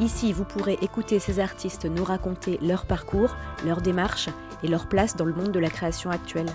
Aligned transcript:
Ici, 0.00 0.32
vous 0.32 0.44
pourrez 0.44 0.78
écouter 0.80 1.18
ces 1.18 1.40
artistes 1.40 1.84
nous 1.84 2.04
raconter 2.04 2.58
leur 2.62 2.86
parcours, 2.86 3.36
leur 3.66 3.82
démarche 3.82 4.30
et 4.62 4.68
leur 4.68 4.88
place 4.88 5.14
dans 5.14 5.26
le 5.26 5.34
monde 5.34 5.52
de 5.52 5.58
la 5.58 5.68
création 5.68 6.08
actuelle. 6.10 6.48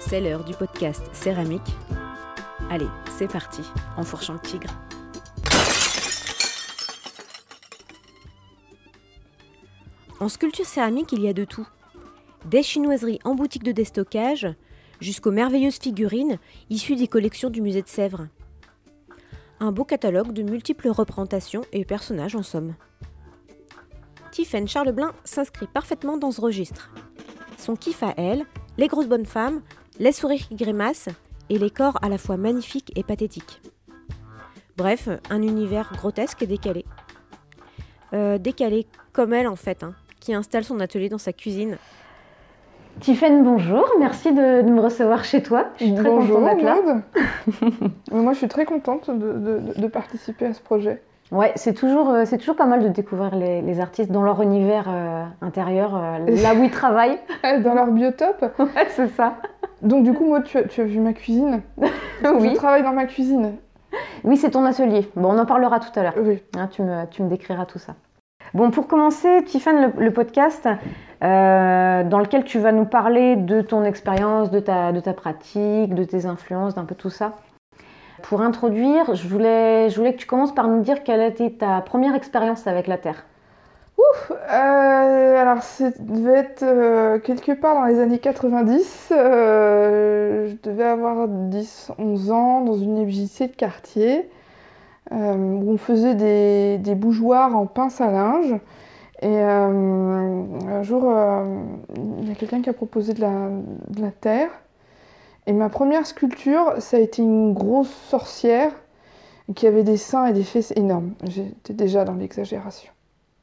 C'est 0.00 0.20
l'heure 0.20 0.44
du 0.44 0.52
podcast 0.52 1.02
Céramique. 1.14 1.74
Allez, 2.68 2.88
c'est 3.16 3.32
parti, 3.32 3.62
en 3.96 4.02
fourchant 4.02 4.34
le 4.34 4.40
tigre. 4.40 4.70
En 10.20 10.28
sculpture 10.28 10.66
céramique, 10.66 11.12
il 11.12 11.22
y 11.22 11.28
a 11.28 11.32
de 11.32 11.46
tout. 11.46 11.66
Des 12.44 12.62
chinoiseries 12.62 13.20
en 13.24 13.34
boutique 13.34 13.64
de 13.64 13.72
déstockage, 13.72 14.46
jusqu'aux 15.00 15.30
merveilleuses 15.30 15.78
figurines 15.78 16.38
issues 16.68 16.96
des 16.96 17.08
collections 17.08 17.48
du 17.48 17.62
musée 17.62 17.80
de 17.80 17.88
Sèvres 17.88 18.26
un 19.60 19.72
beau 19.72 19.84
catalogue 19.84 20.32
de 20.32 20.42
multiples 20.42 20.88
représentations 20.88 21.62
et 21.72 21.84
personnages 21.84 22.34
en 22.34 22.42
somme. 22.42 22.74
Tiffaine 24.32 24.68
Charleblin 24.68 25.12
s'inscrit 25.24 25.66
parfaitement 25.66 26.16
dans 26.16 26.30
ce 26.30 26.40
registre. 26.40 26.90
Son 27.58 27.76
kiff 27.76 28.02
à 28.02 28.14
elle, 28.16 28.44
les 28.78 28.88
grosses 28.88 29.08
bonnes 29.08 29.26
femmes, 29.26 29.62
les 29.98 30.12
sourires 30.12 30.48
qui 30.48 30.56
grimacent 30.56 31.10
et 31.50 31.58
les 31.58 31.70
corps 31.70 31.98
à 32.02 32.08
la 32.08 32.16
fois 32.16 32.36
magnifiques 32.36 32.92
et 32.96 33.02
pathétiques. 33.02 33.60
Bref, 34.76 35.08
un 35.28 35.42
univers 35.42 35.92
grotesque 35.92 36.42
et 36.42 36.46
décalé. 36.46 36.86
Euh, 38.14 38.38
décalé 38.38 38.86
comme 39.12 39.34
elle 39.34 39.46
en 39.46 39.56
fait, 39.56 39.82
hein, 39.82 39.94
qui 40.20 40.32
installe 40.32 40.64
son 40.64 40.80
atelier 40.80 41.08
dans 41.08 41.18
sa 41.18 41.32
cuisine 41.32 41.76
Tiffaine, 43.00 43.42
bonjour. 43.42 43.88
Merci 43.98 44.32
de, 44.32 44.62
me 44.62 44.80
recevoir 44.80 45.24
chez 45.24 45.42
toi. 45.42 45.68
Je 45.78 45.84
suis 45.86 45.94
très 45.94 46.04
contente 46.10 46.44
d'être 46.44 46.62
là. 46.62 46.76
Moi, 48.12 48.32
je 48.32 48.38
suis 48.38 48.48
très 48.48 48.64
contente 48.66 49.10
de, 49.10 49.86
participer 49.86 50.46
à 50.46 50.52
ce 50.52 50.60
projet. 50.60 51.00
Ouais, 51.32 51.52
c'est 51.54 51.74
toujours, 51.74 52.10
euh, 52.10 52.24
c'est 52.26 52.38
toujours 52.38 52.56
pas 52.56 52.66
mal 52.66 52.82
de 52.82 52.88
découvrir 52.88 53.34
les, 53.34 53.80
artistes 53.80 54.10
dans 54.10 54.22
leur 54.22 54.42
univers 54.42 54.86
euh, 54.88 55.24
intérieur, 55.40 55.94
euh, 55.94 56.18
là 56.42 56.54
où 56.54 56.64
ils 56.64 56.70
travaillent. 56.70 57.18
dans 57.64 57.74
leur 57.74 57.86
biotope. 57.86 58.44
Ouais, 58.58 58.86
c'est 58.90 59.08
ça. 59.08 59.36
Donc, 59.82 60.04
du 60.04 60.12
coup, 60.12 60.26
moi, 60.26 60.42
tu 60.42 60.58
as, 60.58 60.84
vu 60.84 61.00
ma 61.00 61.12
cuisine. 61.12 61.62
oui. 61.78 62.50
Je 62.50 62.54
travaille 62.54 62.82
dans 62.82 62.92
ma 62.92 63.06
cuisine. 63.06 63.54
Oui, 64.24 64.36
c'est 64.36 64.50
ton 64.50 64.64
atelier. 64.64 65.08
Bon, 65.16 65.32
on 65.32 65.38
en 65.38 65.46
parlera 65.46 65.80
tout 65.80 65.98
à 65.98 66.02
l'heure. 66.02 66.14
Oui. 66.18 66.42
Hein, 66.56 66.68
tu, 66.70 66.82
me, 66.82 67.06
tu 67.06 67.22
me 67.22 67.28
décriras 67.28 67.64
tout 67.64 67.78
ça. 67.78 67.94
Bon, 68.52 68.72
pour 68.72 68.88
commencer, 68.88 69.44
Tiffany, 69.44 69.92
le, 69.96 70.12
podcast 70.12 70.68
euh, 71.22 72.02
dans 72.02 72.18
lequel 72.18 72.42
tu 72.42 72.58
vas 72.58 72.72
nous 72.72 72.84
parler 72.84 73.36
de 73.36 73.60
ton 73.60 73.84
expérience, 73.84 74.50
de 74.50 74.58
ta, 74.58 74.92
pratique, 75.12 75.94
de 75.94 76.02
tes 76.02 76.26
influences, 76.26 76.74
d'un 76.74 76.84
peu 76.84 76.96
tout 76.96 77.10
ça. 77.10 77.36
Pour 78.22 78.42
introduire, 78.42 79.14
je 79.14 79.28
voulais, 79.28 79.88
je 79.88 79.96
voulais 79.96 80.14
que 80.14 80.18
tu 80.18 80.26
commences 80.26 80.52
par 80.52 80.66
nous 80.66 80.80
dire 80.80 81.04
quelle 81.04 81.20
a 81.20 81.26
été 81.26 81.52
ta 81.52 81.80
première 81.80 82.16
expérience 82.16 82.66
avec 82.66 82.88
la 82.88 82.98
Terre. 82.98 83.24
Ouf 83.96 84.32
euh, 84.32 85.40
Alors, 85.40 85.62
ça 85.62 85.90
devait 86.00 86.38
être 86.38 86.64
euh, 86.64 87.20
quelque 87.20 87.52
part 87.52 87.76
dans 87.76 87.84
les 87.84 88.00
années 88.00 88.18
90. 88.18 89.06
je 89.10 90.56
devais 90.64 90.84
avoir 90.84 91.28
10-11 91.28 92.32
ans 92.32 92.60
dans 92.62 92.76
une 92.76 93.04
MJC 93.06 93.42
de 93.42 93.56
quartier. 93.56 94.28
Euh, 95.12 95.34
où 95.34 95.72
on 95.72 95.76
faisait 95.76 96.14
des, 96.78 96.94
bougeoirs 96.94 97.56
en 97.56 97.66
pince 97.66 98.00
à 98.00 98.10
linge. 98.10 98.54
Et 99.22 99.26
euh, 99.26 100.44
un 100.68 100.82
jour, 100.82 101.04
euh, 101.06 101.62
il 102.20 102.28
y 102.28 102.32
a 102.32 102.34
quelqu'un 102.34 102.62
qui 102.62 102.70
a 102.70 102.72
proposé 102.72 103.12
de 103.12 103.20
la, 103.20 104.10
terre. 104.20 104.50
Et 105.46 105.52
ma 105.52 105.68
première 105.68 106.06
sculpture, 106.06 106.74
ça 106.78 106.96
a 106.96 107.00
été 107.00 107.22
une 107.22 107.52
grosse 107.54 107.90
sorcière 107.90 108.72
qui 109.56 109.66
avait 109.66 109.82
des 109.82 109.96
seins 109.96 110.26
et 110.26 110.32
des 110.32 110.44
fesses 110.44 110.72
énormes. 110.76 111.14
J'étais 111.24 111.74
déjà 111.74 112.04
dans 112.04 112.14
l'exagération. 112.14 112.92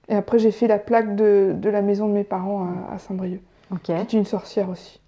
Et 0.07 0.15
après, 0.15 0.39
j'ai 0.39 0.51
fait 0.51 0.67
la 0.67 0.79
plaque 0.79 1.17
de, 1.17 1.53
la 1.63 1.81
maison 1.81 2.07
de 2.07 2.13
mes 2.13 2.23
parents 2.23 2.69
à, 2.89 2.97
Saint-Brieuc. 2.97 3.41
Okay. 3.71 4.01
une 4.13 4.25
sorcière 4.25 4.69
aussi. 4.69 5.01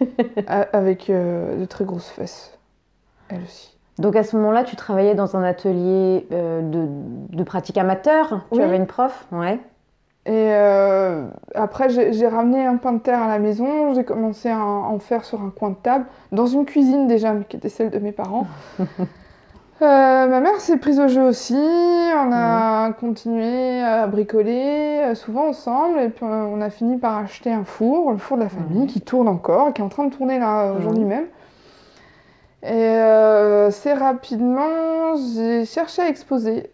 avec 0.46 1.08
de 1.10 1.64
très 1.66 1.84
grosses 1.84 2.08
fesses. 2.08 2.58
Elle 3.28 3.42
aussi. 3.42 3.77
Donc 3.98 4.14
à 4.14 4.22
ce 4.22 4.36
moment-là, 4.36 4.64
tu 4.64 4.76
travaillais 4.76 5.14
dans 5.14 5.36
un 5.36 5.42
atelier 5.42 6.26
euh, 6.32 6.60
de, 6.62 7.42
pratique 7.42 7.78
amateur 7.78 8.42
Tu 8.52 8.62
avais 8.62 8.76
une 8.76 8.86
prof 8.86 9.26
Ouais. 9.32 9.58
Et 10.26 10.52
euh, 10.52 11.26
après, 11.54 11.88
j'ai 11.88 12.28
ramené 12.28 12.64
un 12.66 12.76
pain 12.76 12.92
de 12.92 12.98
terre 12.98 13.22
à 13.22 13.28
la 13.28 13.38
maison. 13.38 13.94
J'ai 13.94 14.04
commencé 14.04 14.50
à 14.50 14.58
en 14.58 14.98
faire 14.98 15.24
sur 15.24 15.40
un 15.40 15.48
coin 15.48 15.70
de 15.70 15.76
table, 15.76 16.04
dans 16.32 16.46
une 16.46 16.66
cuisine 16.66 17.06
déjà, 17.06 17.32
mais 17.32 17.44
qui 17.44 17.56
était 17.56 17.70
celle 17.70 17.90
de 17.90 17.98
mes 17.98 18.12
parents. 18.12 18.46
Euh, 19.80 20.26
ma 20.26 20.40
mère 20.40 20.60
s'est 20.60 20.76
prise 20.78 20.98
au 20.98 21.06
jeu 21.06 21.22
aussi. 21.22 21.54
On 21.54 22.32
a 22.32 22.90
continué 22.98 23.80
à 23.80 24.08
bricoler, 24.08 25.14
souvent 25.14 25.50
ensemble. 25.50 26.00
Et 26.00 26.08
puis 26.08 26.24
on 26.24 26.60
a, 26.60 26.68
fini 26.68 26.98
par 26.98 27.16
acheter 27.18 27.52
un 27.52 27.62
four, 27.62 28.10
le 28.10 28.18
four 28.18 28.38
de 28.38 28.42
la 28.42 28.48
famille, 28.48 28.88
qui 28.88 29.00
tourne 29.00 29.28
encore, 29.28 29.72
qui 29.72 29.80
est 29.80 29.84
en 29.84 29.88
train 29.88 30.06
de 30.06 30.12
tourner 30.12 30.40
là 30.40 30.72
aujourd'hui 30.72 31.04
même. 31.04 31.26
Et 32.62 32.70
euh, 32.72 33.68
assez 33.68 33.92
rapidement, 33.92 35.16
j'ai 35.34 35.64
cherché 35.64 36.02
à 36.02 36.08
exposer. 36.08 36.70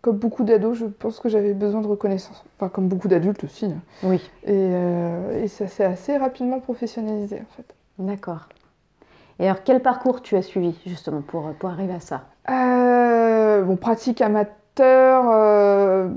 Comme 0.00 0.16
beaucoup 0.18 0.44
d'ados, 0.44 0.76
je 0.78 0.86
pense 0.86 1.18
que 1.18 1.28
j'avais 1.28 1.52
besoin 1.52 1.80
de 1.80 1.86
reconnaissance. 1.88 2.44
Enfin, 2.56 2.68
comme 2.68 2.88
beaucoup 2.88 3.08
d'adultes 3.08 3.44
aussi. 3.44 3.66
Hein. 3.66 3.80
Oui. 4.02 4.22
Et, 4.44 4.50
euh, 4.52 5.42
et 5.42 5.48
ça 5.48 5.66
s'est 5.66 5.84
assez 5.84 6.16
rapidement 6.16 6.60
professionnalisé, 6.60 7.36
en 7.40 7.56
fait. 7.56 7.74
D'accord. 7.98 8.48
Et 9.38 9.48
alors, 9.48 9.62
quel 9.64 9.82
parcours 9.82 10.22
tu 10.22 10.36
as 10.36 10.42
suivi, 10.42 10.78
justement, 10.86 11.22
pour, 11.22 11.52
pour 11.54 11.70
arriver 11.70 11.94
à 11.94 12.00
ça? 12.00 12.24
Euh, 12.48 13.62
Bon, 13.62 13.76
pratique 13.76 14.20
amateur 14.20 15.24
euh, 15.28 16.08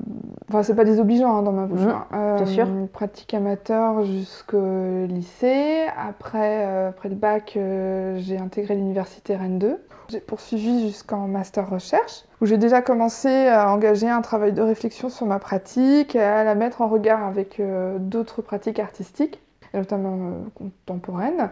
enfin 0.50 0.64
c'est 0.64 0.76
pas 0.76 0.84
désobligeant 0.84 1.38
hein, 1.38 1.42
dans 1.42 1.52
ma 1.52 1.66
bouche. 1.66 1.82
Mmh, 1.82 2.04
hein. 2.12 2.36
bien 2.38 2.46
sûr. 2.46 2.68
Euh, 2.68 2.86
pratique 2.92 3.34
amateur 3.34 4.04
jusqu'au 4.04 5.06
lycée. 5.08 5.86
Après, 5.98 6.66
euh, 6.66 6.90
après 6.90 7.10
le 7.10 7.16
bac, 7.16 7.52
j'ai 7.56 8.38
intégré 8.38 8.76
l'université 8.76 9.36
Rennes 9.36 9.60
2. 9.60 9.78
J'ai 10.10 10.20
poursuivi 10.20 10.88
jusqu'en 10.88 11.28
master 11.28 11.70
recherche, 11.70 12.24
où 12.42 12.48
j'ai 12.48 12.58
déjà 12.58 12.82
commencé 12.82 13.48
à 13.48 13.72
engager 13.72 14.10
un 14.10 14.22
travail 14.22 14.54
de 14.54 14.62
réflexion 14.62 15.10
sur 15.10 15.28
ma 15.28 15.38
pratique 15.38 16.16
et 16.16 16.22
à 16.22 16.44
la 16.44 16.56
mettre 16.56 16.82
en 16.82 16.88
regard 16.88 17.24
avec 17.24 17.62
d'autres 18.00 18.42
pratiques 18.42 18.80
artistiques, 18.80 19.40
notamment 19.76 20.32
contemporaines. 20.56 21.52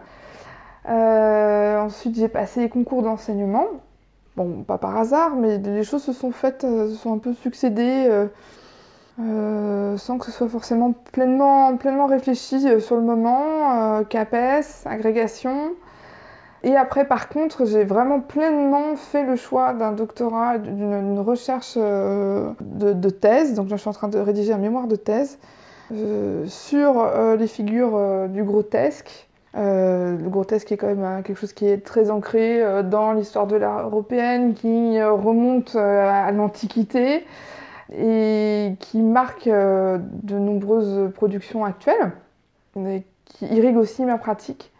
ensuite, 0.86 2.16
j'ai 2.16 2.26
passé 2.26 2.62
les 2.62 2.68
concours 2.68 3.04
d'enseignement 3.04 3.68
bon, 4.38 4.62
pas 4.62 4.78
par 4.78 4.96
hasard, 4.96 5.36
mais 5.36 5.58
les 5.58 5.84
choses 5.84 6.02
se 6.02 6.12
sont 6.12 6.30
faites, 6.30 6.64
euh, 6.64 6.88
se 6.88 6.94
sont 6.94 7.12
un 7.12 7.18
peu 7.18 7.34
succédées 7.34 8.06
euh, 9.18 9.94
euh, 9.94 9.96
sans 9.96 10.18
que 10.18 10.26
ce 10.26 10.32
soit 10.32 10.48
forcément 10.48 10.92
pleinement, 11.12 11.76
pleinement 11.76 12.06
réfléchi 12.06 12.60
sur 12.80 12.96
le 12.96 13.02
moment. 13.02 14.04
CAPES, 14.04 14.86
agrégation. 14.86 15.72
Et 16.62 16.76
après, 16.76 17.04
par 17.06 17.28
contre, 17.28 17.66
j'ai 17.66 17.84
vraiment 17.84 18.20
pleinement 18.20 18.96
fait 18.96 19.24
le 19.24 19.36
choix 19.36 19.72
d'un 19.72 19.92
doctorat, 19.92 20.58
d'une 20.58 21.18
recherche 21.20 21.76
de, 21.76 23.10
thèse. 23.10 23.54
Donc 23.54 23.68
je 23.68 23.76
suis 23.76 23.88
en 23.88 23.92
train 23.92 24.08
de 24.08 24.18
rédiger 24.18 24.52
un 24.52 24.58
mémoire 24.58 24.86
de 24.86 24.96
thèse 24.96 25.38
sur 26.46 27.10
les 27.38 27.46
figures 27.46 28.28
du 28.28 28.44
grotesque 28.44 29.28
euh, 29.56 30.16
le 30.16 30.28
grotesque 30.28 30.70
est 30.72 30.76
quand 30.76 30.88
même 30.88 31.04
euh, 31.04 31.22
quelque 31.22 31.38
chose 31.38 31.52
qui 31.52 31.66
est 31.66 31.84
très 31.84 32.10
ancré 32.10 32.62
euh, 32.62 32.82
dans 32.82 33.12
l'histoire 33.12 33.46
de 33.46 33.56
l'art 33.56 33.86
européenne, 33.86 34.54
qui 34.54 35.02
remonte 35.02 35.74
à 35.74 36.30
l'Antiquité 36.32 37.24
et 37.92 38.74
qui 38.80 39.00
marque 39.00 39.48
de 39.48 40.38
nombreuses 40.38 41.12
productions 41.14 41.64
actuelles, 41.64 42.12
et 42.76 43.04
qui 43.24 43.46
irrigue 43.46 43.76
aussi 43.76 44.04
ma 44.04 44.18
pratique. 44.18 44.72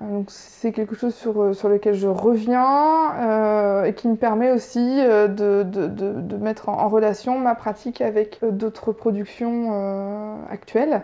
Donc 0.00 0.26
c'est 0.28 0.72
quelque 0.72 0.96
chose 0.96 1.14
sur, 1.14 1.54
sur, 1.54 1.68
lequel 1.68 1.94
je 1.94 2.08
reviens 2.08 3.84
et 3.84 3.94
qui 3.94 4.08
me 4.08 4.16
permet 4.16 4.50
aussi 4.50 4.80
de, 4.96 5.62
de, 5.62 5.62
de, 5.62 6.36
mettre 6.36 6.68
en, 6.68 6.88
relation 6.88 7.38
ma 7.38 7.54
pratique 7.54 8.00
avec 8.00 8.40
d'autres 8.42 8.90
productions 8.92 10.42
actuelles, 10.50 11.02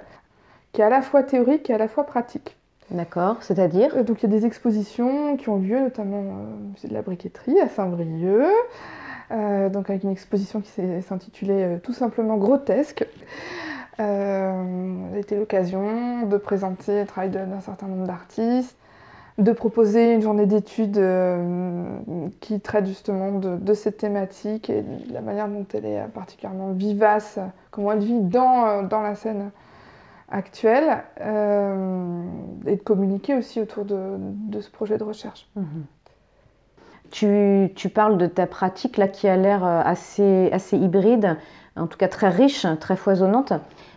qui 0.72 0.80
est 0.80 0.84
à 0.84 0.90
la 0.90 1.02
fois 1.02 1.22
théorique 1.22 1.70
et 1.70 1.74
à 1.74 1.78
la 1.78 1.86
fois 1.86 2.04
pratique. 2.04 2.56
D'accord, 2.90 3.36
c'est-à-dire? 3.40 4.04
Donc 4.04 4.22
il 4.22 4.30
y 4.30 4.34
a 4.34 4.36
des 4.36 4.46
expositions 4.46 5.36
qui 5.36 5.48
ont 5.48 5.58
lieu, 5.58 5.78
notamment 5.78 6.22
euh, 6.22 6.54
au 6.54 6.72
musée 6.72 6.88
de 6.88 6.94
la 6.94 7.02
briqueterie 7.02 7.60
à 7.60 7.68
Saint-Brieuc. 7.68 8.46
Donc 9.30 9.90
avec 9.90 10.02
une 10.02 10.10
exposition 10.10 10.60
qui 10.60 10.70
s'intitulait 11.02 11.78
tout 11.80 11.92
simplement 11.92 12.36
Grotesque. 12.36 13.06
Euh, 14.00 15.14
été 15.18 15.36
l'occasion 15.36 16.26
de 16.26 16.36
présenter 16.38 17.00
le 17.00 17.06
travail 17.06 17.30
d'un 17.30 17.60
certain 17.60 17.86
nombre 17.86 18.06
d'artistes, 18.06 18.76
de 19.36 19.52
proposer 19.52 20.14
une 20.14 20.22
journée 20.22 20.46
d'études 20.46 20.96
euh, 20.96 21.98
qui 22.40 22.60
traite 22.60 22.86
justement 22.86 23.32
de, 23.32 23.74
cette 23.74 23.98
thématique 23.98 24.70
et 24.70 24.82
de 24.82 25.12
la 25.12 25.20
manière 25.20 25.48
dont 25.48 25.66
elle 25.74 25.84
est 25.84 26.02
particulièrement 26.14 26.72
vivace, 26.72 27.38
comment 27.70 27.92
elle 27.92 28.00
vit 28.00 28.20
dans, 28.20 28.66
euh, 28.66 28.82
dans 28.84 29.02
la 29.02 29.14
scène 29.14 29.50
actuelle, 30.30 31.02
euh, 31.20 32.22
et 32.66 32.76
de 32.76 32.82
communiquer 32.82 33.34
aussi 33.34 33.60
autour 33.60 33.84
de, 33.84 34.16
de 34.18 34.60
ce 34.60 34.70
projet 34.70 34.96
de 34.96 35.04
recherche. 35.04 35.48
Mhm. 35.56 35.84
Tu, 37.10 37.70
parles 37.92 38.18
de 38.18 38.26
ta 38.26 38.46
pratique 38.46 38.96
là 38.96 39.08
qui 39.08 39.28
a 39.28 39.36
l'air 39.36 39.64
assez, 39.64 40.48
assez 40.52 40.76
hybride, 40.76 41.36
en 41.76 41.86
tout 41.86 41.98
cas 41.98 42.08
très 42.08 42.28
riche, 42.28 42.66
très 42.78 42.96
foisonnante. 42.96 43.52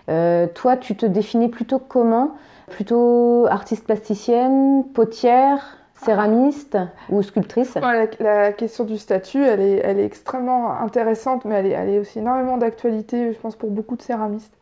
Euh, 0.09 0.47
toi, 0.47 0.77
tu 0.77 0.95
te 0.95 1.05
définis 1.05 1.49
plutôt 1.49 1.79
comment? 1.79 2.35
Plutôt 2.69 3.45
artiste 3.49 3.85
plasticienne, 3.85 4.85
potière, 4.93 5.77
céramiste 6.03 6.77
ou 7.09 7.21
sculptrice? 7.21 7.77
La, 8.19 8.51
question 8.51 8.83
du 8.83 8.97
statut, 8.97 9.43
elle 9.43 9.61
est, 9.61 9.81
elle 9.83 9.99
est 9.99 10.05
extrêmement 10.05 10.79
intéressante, 10.79 11.45
mais 11.45 11.55
elle 11.55 11.65
est, 11.67 11.71
elle 11.71 11.89
est 11.89 11.99
aussi 11.99 12.19
énormément 12.19 12.57
d'actualité, 12.57 13.33
je 13.33 13.39
pense, 13.39 13.55
pour 13.55 13.69
beaucoup 13.69 13.95
de 13.95 14.01
céramistes. 14.01 14.53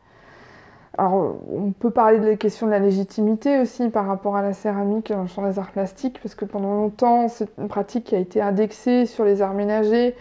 Alors, 0.98 1.36
on 1.50 1.72
peut 1.72 1.90
parler 1.90 2.18
de 2.18 2.26
la 2.26 2.36
question 2.36 2.66
de 2.66 2.72
la 2.72 2.78
légitimité 2.78 3.60
aussi 3.60 3.88
par 3.88 4.06
rapport 4.06 4.36
à 4.36 4.42
la 4.42 4.52
céramique 4.52 5.10
dans 5.10 5.22
le 5.22 5.26
champ 5.26 5.42
des 5.42 5.58
arts 5.58 5.70
plastiques, 5.70 6.20
parce 6.22 6.34
que 6.34 6.44
pendant 6.44 6.74
longtemps, 6.74 7.28
c'est 7.28 7.48
une 7.58 7.68
pratique 7.68 8.04
qui 8.04 8.14
a 8.14 8.18
été 8.18 8.42
indexée 8.42 9.06
sur 9.06 9.24
les 9.24 9.40
arts 9.40 9.54
ménagers, 9.54 10.14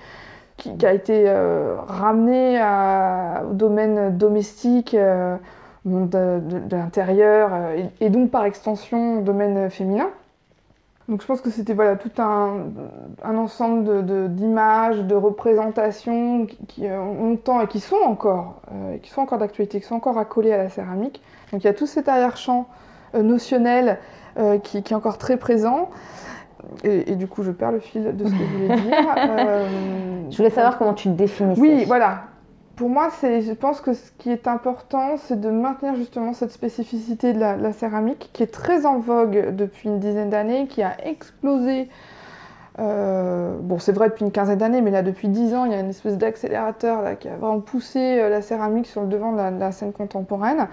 qui, 0.56 0.85
a 0.85 0.94
été 0.94 1.25
euh, 1.27 1.75
ramenée 1.88 2.62
au 3.50 3.53
domaine 3.53 4.18
domestique, 4.18 4.94
euh, 4.94 5.35
monde 5.83 6.09
de, 6.09 6.75
l'intérieur, 6.75 7.50
euh, 7.53 7.83
et, 8.00 8.09
donc 8.09 8.31
par 8.31 8.45
extension 8.45 9.19
au 9.19 9.21
domaine 9.21 9.69
féminin. 9.69 10.09
Donc 11.11 11.21
je 11.21 11.27
pense 11.27 11.41
que 11.41 11.49
c'était 11.49 11.73
voilà, 11.73 11.97
tout 11.97 12.21
un, 12.21 12.63
un 13.21 13.37
ensemble 13.37 14.05
d'images, 14.33 14.97
de, 15.01 15.13
représentations 15.13 16.47
qui, 16.69 16.87
ont 16.87 17.13
longtemps 17.21 17.59
et 17.61 17.67
qui 17.67 17.81
sont 17.81 17.97
encore, 18.05 18.61
qui 19.03 19.09
sont 19.09 19.21
encore 19.21 19.37
d'actualité, 19.37 19.81
qui 19.81 19.85
sont 19.85 19.95
encore 19.95 20.17
accolées 20.17 20.53
à 20.53 20.57
la 20.57 20.69
céramique. 20.69 21.21
Donc 21.51 21.63
il 21.63 21.67
y 21.67 21.69
a 21.69 21.73
tout 21.73 21.85
cet 21.85 22.07
arrière-champ 22.07 22.65
notionnel 23.13 23.99
qui, 24.63 24.83
qui, 24.83 24.93
est 24.93 24.95
encore 24.95 25.17
très 25.17 25.35
présent. 25.35 25.89
Et, 26.83 27.15
du 27.15 27.27
coup, 27.27 27.43
je 27.43 27.51
perds 27.51 27.71
le 27.71 27.79
fil 27.79 28.15
de 28.15 28.25
ce 28.25 28.31
que 28.31 28.37
je 28.37 28.57
voulais 28.57 28.75
dire. 28.75 28.97
Euh, 29.17 29.67
je 30.29 30.37
voulais 30.37 30.49
savoir 30.49 30.77
comment 30.77 30.93
tu 30.93 31.09
te 31.09 31.13
définissais. 31.13 31.59
Oui, 31.59 31.83
voilà. 31.85 32.23
Pour 32.81 32.89
moi, 32.89 33.09
je 33.21 33.53
pense 33.53 33.79
que 33.79 33.93
ce 33.93 34.09
qui 34.17 34.31
est 34.31 34.47
important, 34.47 35.17
c'est 35.17 35.39
de 35.39 35.51
maintenir 35.51 35.95
justement 35.95 36.33
cette 36.33 36.51
spécificité 36.51 37.31
de 37.31 37.39
la, 37.39 37.73
céramique 37.73 38.31
qui 38.33 38.41
est 38.41 38.51
très 38.51 38.87
en 38.87 38.97
vogue 38.97 39.55
depuis 39.55 39.87
une 39.87 39.99
dizaine 39.99 40.31
d'années, 40.31 40.65
qui 40.65 40.81
a 40.81 40.97
explosé. 41.05 41.89
Euh, 42.79 43.55
bon, 43.61 43.77
c'est 43.77 43.91
vrai 43.91 44.09
depuis 44.09 44.25
une 44.25 44.31
quinzaine 44.31 44.57
d'années, 44.57 44.81
mais 44.81 44.89
là, 44.89 45.03
depuis 45.03 45.27
dix 45.27 45.53
ans, 45.53 45.65
il 45.65 45.73
y 45.73 45.75
a 45.75 45.79
une 45.79 45.91
espèce 45.91 46.17
d'accélérateur 46.17 47.19
qui 47.19 47.27
a 47.27 47.35
vraiment 47.35 47.59
poussé 47.59 47.99
euh, 47.99 48.29
la 48.29 48.41
céramique 48.41 48.87
sur 48.87 49.01
le 49.01 49.07
devant 49.09 49.31
de 49.33 49.59
la 49.59 49.71
scène 49.71 49.93
contemporaine. 49.93 50.67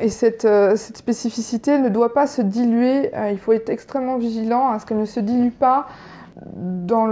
Et 0.00 0.10
euh, 0.44 0.76
cette, 0.76 0.96
spécificité 0.96 1.76
ne 1.80 1.88
doit 1.88 2.14
pas 2.14 2.28
se 2.28 2.40
diluer. 2.40 3.12
Euh, 3.16 3.32
il 3.32 3.38
faut 3.40 3.52
être 3.52 3.68
extrêmement 3.68 4.16
vigilant 4.16 4.68
à 4.68 4.78
ce 4.78 4.86
qu'elle 4.86 5.00
ne 5.00 5.06
se 5.06 5.18
dilue 5.18 5.50
pas 5.50 5.88
dans 6.46 7.06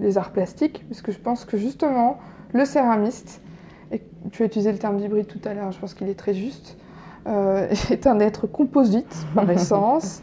les 0.00 0.18
arts 0.18 0.32
plastiques, 0.32 0.84
puisque 0.88 1.12
je 1.12 1.18
pense 1.18 1.44
que 1.44 1.56
justement, 1.56 2.18
le 2.52 2.64
céramiste, 2.64 3.40
et 3.92 4.02
tu 4.30 4.42
as 4.42 4.46
utilisé 4.46 4.72
le 4.72 4.78
terme 4.78 4.98
d'hybride 4.98 5.26
tout 5.26 5.40
à 5.44 5.54
l'heure, 5.54 5.72
je 5.72 5.78
pense 5.78 5.94
qu'il 5.94 6.08
est 6.08 6.18
très 6.18 6.34
juste, 6.34 6.76
euh, 7.26 7.68
est 7.90 8.06
un 8.06 8.20
être 8.20 8.46
composite 8.46 9.26
par 9.34 9.50
essence. 9.50 10.22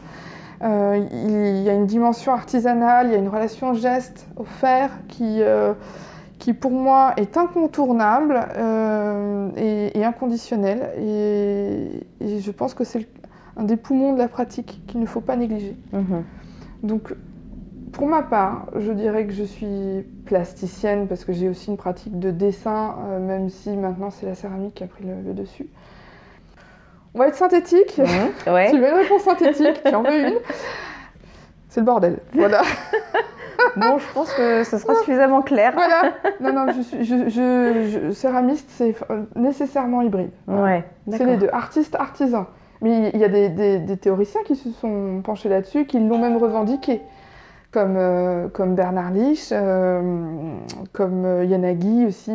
il 0.60 1.62
y 1.64 1.68
a 1.68 1.74
une 1.74 1.86
dimension 1.86 2.32
artisanale, 2.32 3.08
il 3.08 3.12
y 3.12 3.16
a 3.16 3.18
une 3.18 3.28
relation 3.28 3.74
geste 3.74 4.26
au 4.36 4.44
fer 4.44 4.90
qui 5.08 5.42
qui 6.38 6.52
pour 6.52 6.70
moi 6.70 7.14
est 7.16 7.36
incontournable 7.36 8.40
euh, 8.56 9.50
et, 9.94 10.04
inconditionnel. 10.04 10.90
Et, 11.00 12.38
je 12.38 12.50
pense 12.50 12.74
que 12.74 12.84
c'est 12.84 13.08
un 13.56 13.64
des 13.64 13.76
poumons 13.76 14.12
de 14.12 14.18
la 14.18 14.28
pratique 14.28 14.80
qu'il 14.86 15.00
ne 15.00 15.06
faut 15.06 15.20
pas 15.20 15.36
négliger. 15.36 15.76
Mhm. 15.92 16.24
Donc, 16.82 17.14
pour 17.96 18.08
ma 18.08 18.22
part, 18.22 18.66
je 18.76 18.92
dirais 18.92 19.26
que 19.26 19.32
je 19.32 19.42
suis 19.42 20.04
plasticienne 20.26 21.08
parce 21.08 21.24
que 21.24 21.32
j'ai 21.32 21.48
aussi 21.48 21.70
une 21.70 21.78
pratique 21.78 22.18
de 22.18 22.30
dessin, 22.30 22.94
euh, 23.08 23.18
même 23.18 23.48
si 23.48 23.70
maintenant 23.70 24.10
c'est 24.10 24.26
la 24.26 24.34
céramique 24.34 24.74
qui 24.74 24.84
a 24.84 24.86
pris 24.86 25.04
le, 25.04 25.32
dessus. 25.32 25.66
On 27.14 27.20
va 27.20 27.28
être 27.28 27.36
synthétique. 27.36 27.98
Mhm, 27.98 28.52
ouais. 28.52 28.70
tu 28.70 28.78
veux 28.78 28.88
une 28.88 28.94
réponse 28.94 29.22
synthétique, 29.22 29.82
tu 29.82 29.94
en 29.94 30.02
veux 30.02 30.28
une? 30.28 30.38
C'est 31.70 31.80
le 31.80 31.86
bordel. 31.86 32.18
Voilà. 32.34 32.60
bon, 33.76 33.96
je 33.96 34.12
pense 34.12 34.32
que 34.34 34.62
ce 34.64 34.76
sera 34.76 34.94
suffisamment 34.96 35.40
clair. 35.40 35.72
Voilà. 35.72 36.12
Non, 36.40 36.52
non, 36.52 36.72
je 36.72 36.82
suis, 36.82 37.04
je, 37.04 38.10
céramiste, 38.12 38.68
c'est 38.68 38.94
nécessairement 39.36 40.02
hybride. 40.02 40.32
Ouais. 40.46 40.84
C'est 41.10 41.24
les 41.24 41.38
deux, 41.38 41.48
artiste, 41.50 41.94
artisan. 41.94 42.46
Mais 42.82 43.10
il 43.14 43.20
y 43.20 43.24
a 43.24 43.28
des, 43.28 43.96
théoriciens 43.96 44.42
qui 44.44 44.54
se 44.54 44.70
sont 44.70 45.22
penchés 45.24 45.48
là-dessus, 45.48 45.86
qui 45.86 45.98
l'ont 45.98 46.18
même 46.18 46.36
revendiqué, 46.36 47.00
comme, 47.76 47.96
euh, 47.98 48.48
comme 48.48 48.74
Bernard 48.74 49.10
Lich, 49.10 49.50
euh, 49.52 50.00
comme 50.94 51.26
euh, 51.26 51.44
Yanagi 51.44 52.06
aussi. 52.06 52.32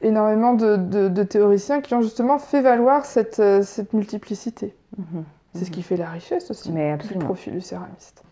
énormément 0.00 0.54
de, 0.54 1.22
théoriciens 1.22 1.82
qui 1.82 1.92
ont 1.92 2.00
justement 2.00 2.38
fait 2.38 2.62
valoir 2.62 3.04
cette, 3.04 3.42
cette 3.62 3.92
multiplicité. 3.92 4.74
Mhm. 4.96 5.24
C'est 5.54 5.66
ce 5.66 5.70
qui 5.70 5.82
fait 5.82 5.98
la 5.98 6.08
richesse 6.08 6.50
aussi 6.50 6.72
Mais 6.72 6.96
du 6.96 7.18
profil 7.18 7.52
du 7.52 7.60
céramiste. 7.60 8.22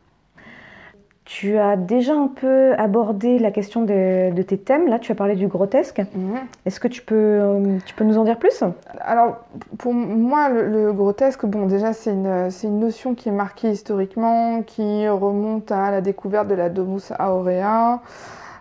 Tu 1.25 1.57
as 1.57 1.77
déjà 1.77 2.15
un 2.15 2.27
peu 2.27 2.75
abordé 2.79 3.39
la 3.39 3.53
question 3.53 3.83
de, 3.83 4.43
tes 4.43 4.59
thèmes. 4.59 4.89
Là, 4.89 4.99
tu 4.99 5.13
as 5.13 5.15
parlé 5.15 5.37
du 5.37 5.47
grotesque. 5.47 6.01
Mhm. 6.15 6.35
Est-ce 6.67 6.81
que 6.81 6.89
tu 6.89 7.01
peux, 7.03 7.15
euh, 7.15 7.79
tu 7.87 7.95
peux 7.95 8.03
nous 8.03 8.19
en 8.19 8.25
dire 8.25 8.39
plus? 8.39 8.65
Alors, 9.01 9.39
pour 9.79 9.95
moi, 9.95 10.49
le, 10.49 10.93
grotesque, 10.93 11.47
bon, 11.47 11.67
déjà, 11.67 11.93
c'est 11.93 12.13
une, 12.13 12.49
une, 12.65 12.81
notion 12.81 13.15
qui 13.15 13.29
est 13.29 13.33
marquée 13.33 13.71
historiquement, 13.71 14.63
qui 14.63 15.09
remonte 15.09 15.71
à 15.71 15.93
la 15.93 16.01
découverte 16.01 16.49
de 16.49 16.57
la 16.57 16.69
Domus 16.69 17.13
Aurea, 17.21 18.03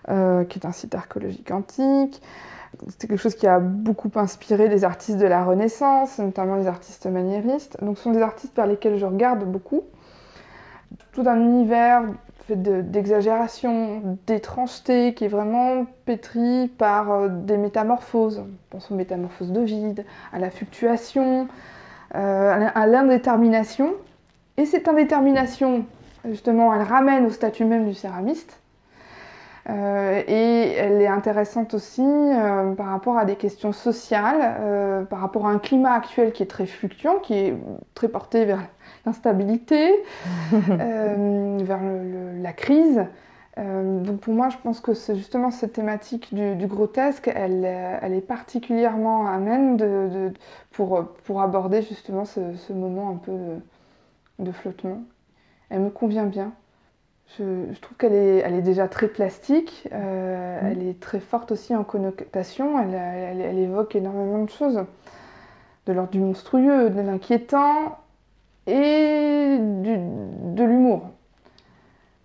euh, 0.09 0.43
qui 0.43 0.59
est 0.59 0.65
un 0.65 0.71
site 0.71 0.93
archéologique 0.93 1.49
antique. 1.49 2.21
C'est 2.89 3.07
quelque 3.07 3.19
chose 3.19 3.35
qui 3.35 3.47
a 3.47 3.59
beaucoup 3.59 4.11
inspiré 4.15 4.67
les 4.67 4.83
artistes 4.83 5.17
de 5.17 5.25
la 5.25 5.43
Renaissance, 5.43 6.19
notamment 6.19 6.57
les 6.57 6.67
artistes 6.67 7.07
maniéristes. 7.07 7.77
Donc, 7.81 7.97
ce 7.97 8.03
sont 8.03 8.11
des 8.11 8.21
artistes 8.21 8.55
vers 8.55 8.67
lesquels 8.67 8.97
je 8.97 9.05
regarde 9.05 9.45
beaucoup 9.45 9.81
tout 11.11 11.23
un 11.27 11.39
univers 11.39 12.03
d'exagération, 12.55 14.17
d'étrangeté, 14.27 15.13
qui 15.13 15.25
est 15.25 15.29
vraiment 15.29 15.85
pétri 16.05 16.67
par 16.77 17.11
euh, 17.11 17.27
des 17.29 17.57
métamorphoses. 17.57 18.43
Pensons 18.69 18.93
aux 18.93 18.97
métamorphoses 18.97 19.51
d'Ovide, 19.51 20.05
à 20.33 20.39
la 20.39 20.49
fluctuation, 20.49 21.47
euh, 22.15 22.69
à 22.73 22.87
l'indétermination. 22.87 23.93
Et 24.57 24.65
cette 24.65 24.87
indétermination, 24.87 25.85
justement, 26.25 26.73
elle 26.73 26.83
ramène 26.83 27.25
au 27.25 27.29
statut 27.29 27.65
même 27.65 27.87
du 27.87 27.93
céramiste. 27.93 28.59
Euh, 29.69 30.21
et 30.27 30.71
elle 30.71 31.01
est 31.01 31.07
intéressante 31.07 31.73
aussi 31.75 32.05
par 32.77 32.87
rapport 32.87 33.17
à 33.17 33.25
des 33.25 33.35
questions 33.35 33.71
sociales, 33.71 35.05
par 35.07 35.19
rapport 35.19 35.47
à 35.47 35.51
un 35.51 35.59
climat 35.59 35.93
actuel 35.93 36.33
qui 36.33 36.43
est 36.43 36.47
très 36.47 36.65
fluctuant, 36.65 37.19
qui 37.19 37.35
est 37.35 37.57
très 37.93 38.07
porté 38.07 38.45
vers 38.45 38.67
l'instabilité, 39.05 39.91
euh, 40.53 41.57
vers 41.61 41.79
la 42.41 42.53
crise. 42.53 43.05
Euh, 43.57 43.99
donc 43.99 44.21
pour 44.21 44.33
moi, 44.33 44.49
je 44.49 44.57
pense 44.57 44.79
que 44.79 44.93
c'est 44.93 45.15
justement 45.15 45.51
cette 45.51 45.73
thématique 45.73 46.33
du, 46.33 46.67
grotesque, 46.67 47.29
elle, 47.33 47.65
elle, 47.65 48.13
est 48.13 48.25
particulièrement 48.25 49.27
amène 49.27 49.75
de, 49.75 50.31
pour, 50.71 51.05
pour, 51.25 51.41
aborder 51.41 51.81
justement 51.81 52.23
ce, 52.25 52.71
moment 52.71 53.09
un 53.09 53.15
peu 53.15 53.33
de, 54.39 54.51
flottement. 54.51 55.01
Elle 55.69 55.81
me 55.81 55.89
convient 55.89 56.25
bien. 56.25 56.53
Je, 57.37 57.73
trouve 57.81 57.97
qu'elle 57.97 58.13
est, 58.13 58.37
elle 58.37 58.55
est 58.55 58.61
déjà 58.61 58.87
très 58.89 59.07
plastique, 59.07 59.87
euh, 59.93 60.61
mmh. 60.61 60.65
elle 60.65 60.87
est 60.87 60.99
très 60.99 61.21
forte 61.21 61.51
aussi 61.51 61.73
en 61.73 61.85
connotation, 61.85 62.77
elle, 62.77 62.93
elle, 63.41 63.57
évoque 63.57 63.95
énormément 63.95 64.43
de 64.43 64.49
choses, 64.49 64.83
de 65.85 65.93
l'ordre 65.93 66.11
du 66.11 66.19
monstrueux, 66.19 66.89
de 66.89 66.99
l'inquiétant, 66.99 68.00
et 68.67 69.57
de 69.59 70.63
l'humour. 70.63 71.09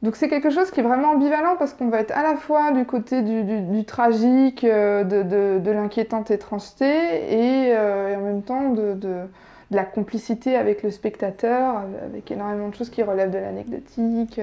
Donc 0.03 0.17
c'est 0.17 0.29
quelque 0.29 0.51
chose 0.51 0.71
qui 0.71 0.81
est 0.81 0.83
vraiment 0.83 1.13
ambivalent 1.13 1.57
parce 1.59 1.73
qu'on 1.73 1.89
va 1.89 2.01
être 2.01 2.17
à 2.17 2.23
la 2.23 2.37
fois 2.37 2.71
du 2.73 2.85
côté 2.85 3.23
du, 3.23 3.85
tragique, 3.85 4.63
euh, 4.63 5.05
de, 5.05 5.71
l'inquiétante 5.71 6.31
étrangeté 6.31 6.85
euh, 6.87 8.13
et, 8.13 8.17
en 8.17 8.21
même 8.21 8.43
temps 8.43 8.71
de, 8.71 9.27
la 9.73 9.85
complicité 9.85 10.55
avec 10.57 10.83
le 10.83 10.91
spectateur, 10.91 11.83
avec 12.05 12.31
énormément 12.31 12.69
de 12.69 12.75
choses 12.75 12.91
qui 12.91 13.03
relèvent 13.03 13.33
de 13.33 13.39
l'anecdotique, 13.39 14.39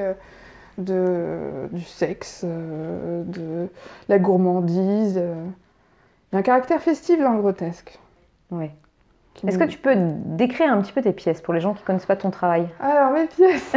de, 0.78 1.68
du 1.72 1.84
sexe, 1.84 2.42
euh, 2.44 3.24
de 3.24 3.70
la 4.10 4.20
gourmandise. 4.20 5.18
euh. 5.18 5.46
Il 6.32 6.36
y 6.36 6.38
a 6.38 6.40
un 6.40 6.44
caractère 6.44 6.82
festif 6.82 7.20
dans 7.20 7.34
le 7.34 7.42
grotesque. 7.42 8.00
Qui 9.34 9.48
Est-ce 9.48 9.58
que 9.58 9.64
tu 9.66 9.78
peux 9.78 9.96
décrire 9.96 10.72
un 10.72 10.82
petit 10.82 10.92
peu 10.94 11.02
tes 11.02 11.14
pièces 11.14 11.42
pour 11.42 11.54
les 11.54 11.60
gens 11.60 11.74
qui 11.74 11.84
connaissent 11.84 12.06
pas 12.06 12.16
ton 12.16 12.32
travail? 12.32 12.68
Alors, 12.80 13.12
mes 13.12 13.28
pièces 13.28 13.76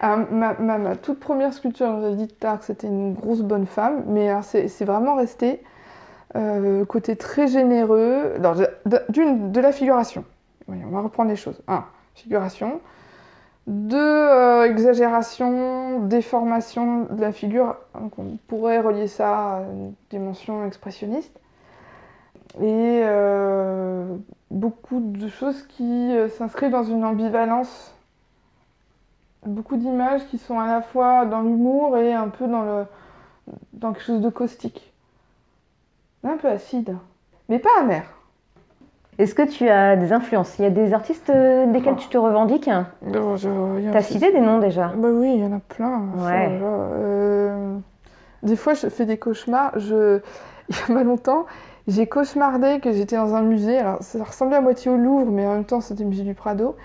Alors, 0.00 0.18
ma, 0.30 0.54
ma- 0.54 0.78
ma 0.78 0.96
toute 0.96 1.20
première 1.20 1.52
sculpture, 1.52 2.00
j'avais 2.00 2.14
dit 2.16 2.28
tout 2.28 2.46
à 2.46 2.58
c'était 2.60 2.86
une 2.86 3.14
grosse 3.14 3.42
bonne 3.42 3.66
femme, 3.66 4.04
mais 4.06 4.30
c'est 4.42 4.84
vraiment 4.84 5.14
resté 5.14 5.62
euh, 6.36 6.84
côté 6.84 7.16
très 7.16 7.48
généreux. 7.48 8.34
Alors, 8.36 8.54
de, 8.54 8.68
de- 8.86 9.02
d'une, 9.08 9.52
de 9.52 9.60
la 9.60 9.72
figuration. 9.72 10.24
Oui, 10.68 10.78
on 10.86 10.90
va 10.90 11.00
reprendre 11.00 11.30
les 11.30 11.36
choses. 11.36 11.60
Un, 11.68 11.84
figuration. 12.14 12.80
Deux, 13.66 13.96
euh, 13.98 14.64
exagération, 14.64 16.00
déformation 16.00 17.04
de 17.10 17.20
la 17.20 17.32
figure. 17.32 17.76
Donc, 18.00 18.18
on 18.18 18.38
pourrait 18.48 18.80
relier 18.80 19.06
ça 19.06 19.56
à 19.56 19.60
une 19.62 19.92
dimension 20.10 20.64
expressionniste. 20.66 21.38
Et 22.60 22.64
euh, 22.64 22.79
beaucoup 24.60 25.00
de 25.00 25.28
choses 25.28 25.62
qui 25.68 26.12
euh, 26.12 26.28
s'inscrivent 26.28 26.70
dans 26.70 26.84
une 26.84 27.04
ambivalence. 27.04 27.94
Beaucoup 29.46 29.76
d'images 29.76 30.26
qui 30.26 30.36
sont 30.36 30.58
à 30.60 30.66
la 30.66 30.82
fois 30.82 31.24
dans 31.24 31.40
l'humour 31.40 31.96
et 31.96 32.12
un 32.12 32.28
peu 32.28 32.46
dans, 32.46 32.62
le, 32.62 32.84
dans 33.72 33.92
quelque 33.92 34.04
chose 34.04 34.20
de 34.20 34.28
caustique. 34.28 34.92
Un 36.22 36.36
peu 36.36 36.48
acide, 36.48 36.96
mais 37.48 37.58
pas 37.58 37.70
amer. 37.80 38.02
Est-ce 39.18 39.34
que 39.34 39.42
tu 39.42 39.68
as 39.68 39.96
des 39.96 40.12
influences? 40.12 40.58
Il 40.58 40.62
y 40.62 40.66
a 40.66 40.70
des 40.70 40.92
artistes 40.92 41.30
euh, 41.30 41.66
desquels 41.72 41.94
Oh. 41.96 42.00
tu 42.00 42.08
te 42.08 42.18
revendiques? 42.18 42.70
T'as 43.92 44.02
cité 44.02 44.30
des 44.32 44.40
noms 44.40 44.58
déjà 44.58 44.92
Bah 44.96 45.08
oui, 45.10 45.32
il 45.34 45.40
y 45.40 45.44
en 45.44 45.52
a 45.56 45.60
plein. 45.60 46.02
Ouais. 46.18 46.58
Euh, 46.62 47.76
des 48.42 48.56
fois, 48.56 48.74
je 48.74 48.88
fais 48.88 49.06
des 49.06 49.18
cauchemars. 49.18 49.78
Je... 49.78 50.20
Il 50.68 50.76
y 50.76 50.92
a 50.92 50.94
pas 50.94 51.02
longtemps, 51.02 51.46
j'ai 51.88 52.06
cauchemardé 52.06 52.80
que 52.80 52.92
j'étais 52.92 53.16
dans 53.16 53.34
un 53.34 53.42
musée. 53.42 53.78
Alors, 53.78 54.02
ça 54.02 54.22
ressemblait 54.22 54.56
à 54.56 54.60
moitié 54.60 54.90
au 54.90 54.96
Louvre, 54.96 55.30
mais 55.30 55.46
en 55.46 55.54
même 55.54 55.64
temps, 55.64 55.80
c'était 55.80 56.02
le 56.02 56.08
musée 56.10 56.24
du 56.24 56.34
Prado. 56.34 56.76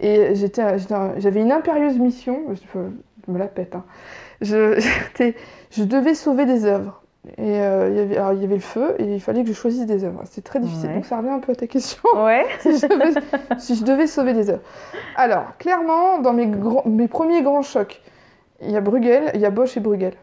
Et 0.00 0.34
j'avais 0.34 1.40
une 1.40 1.52
impérieuse 1.52 1.98
mission. 1.98 2.40
Je, 2.50 2.80
je 3.26 3.32
me 3.32 3.38
la 3.38 3.46
pète. 3.46 3.74
hein. 3.74 3.84
Je, 4.42 5.84
devais 5.84 6.14
sauver 6.14 6.44
des 6.44 6.64
œuvres. 6.66 7.02
Et 7.38 7.60
euh, 7.62 7.88
il 7.90 7.96
y 7.96 8.00
avait, 8.00 8.16
alors, 8.16 8.32
il 8.32 8.40
y 8.40 8.44
avait 8.44 8.56
le 8.56 8.60
feu 8.60 8.96
et 8.98 9.04
il 9.04 9.20
fallait 9.20 9.42
que 9.42 9.48
je 9.48 9.52
choisisse 9.54 9.86
des 9.86 10.02
œuvres. 10.02 10.22
C'était 10.24 10.42
très 10.42 10.58
difficile. 10.58 10.88
Ouais. 10.88 10.94
Donc, 10.96 11.04
ça 11.06 11.16
revient 11.18 11.28
un 11.30 11.38
peu 11.38 11.52
à 11.52 11.54
ta 11.54 11.68
question 11.68 12.02
Ouais. 12.16 12.44
si, 12.60 12.76
je 12.76 12.86
devais, 12.88 13.20
si 13.58 13.76
je 13.76 13.84
devais 13.84 14.06
sauver 14.08 14.32
des 14.34 14.50
œuvres. 14.50 14.62
Alors, 15.14 15.56
clairement, 15.58 16.18
dans 16.18 16.32
mes, 16.32 16.46
mes 16.86 17.06
premiers 17.06 17.42
grands 17.42 17.62
chocs, 17.62 18.02
il 18.60 18.72
y 18.72 18.76
a 18.76 18.80
Bruegel, 18.80 19.30
il 19.34 19.40
y 19.40 19.46
a 19.46 19.50
Bosch 19.50 19.76
et 19.76 19.80
Bruegel. 19.80 20.14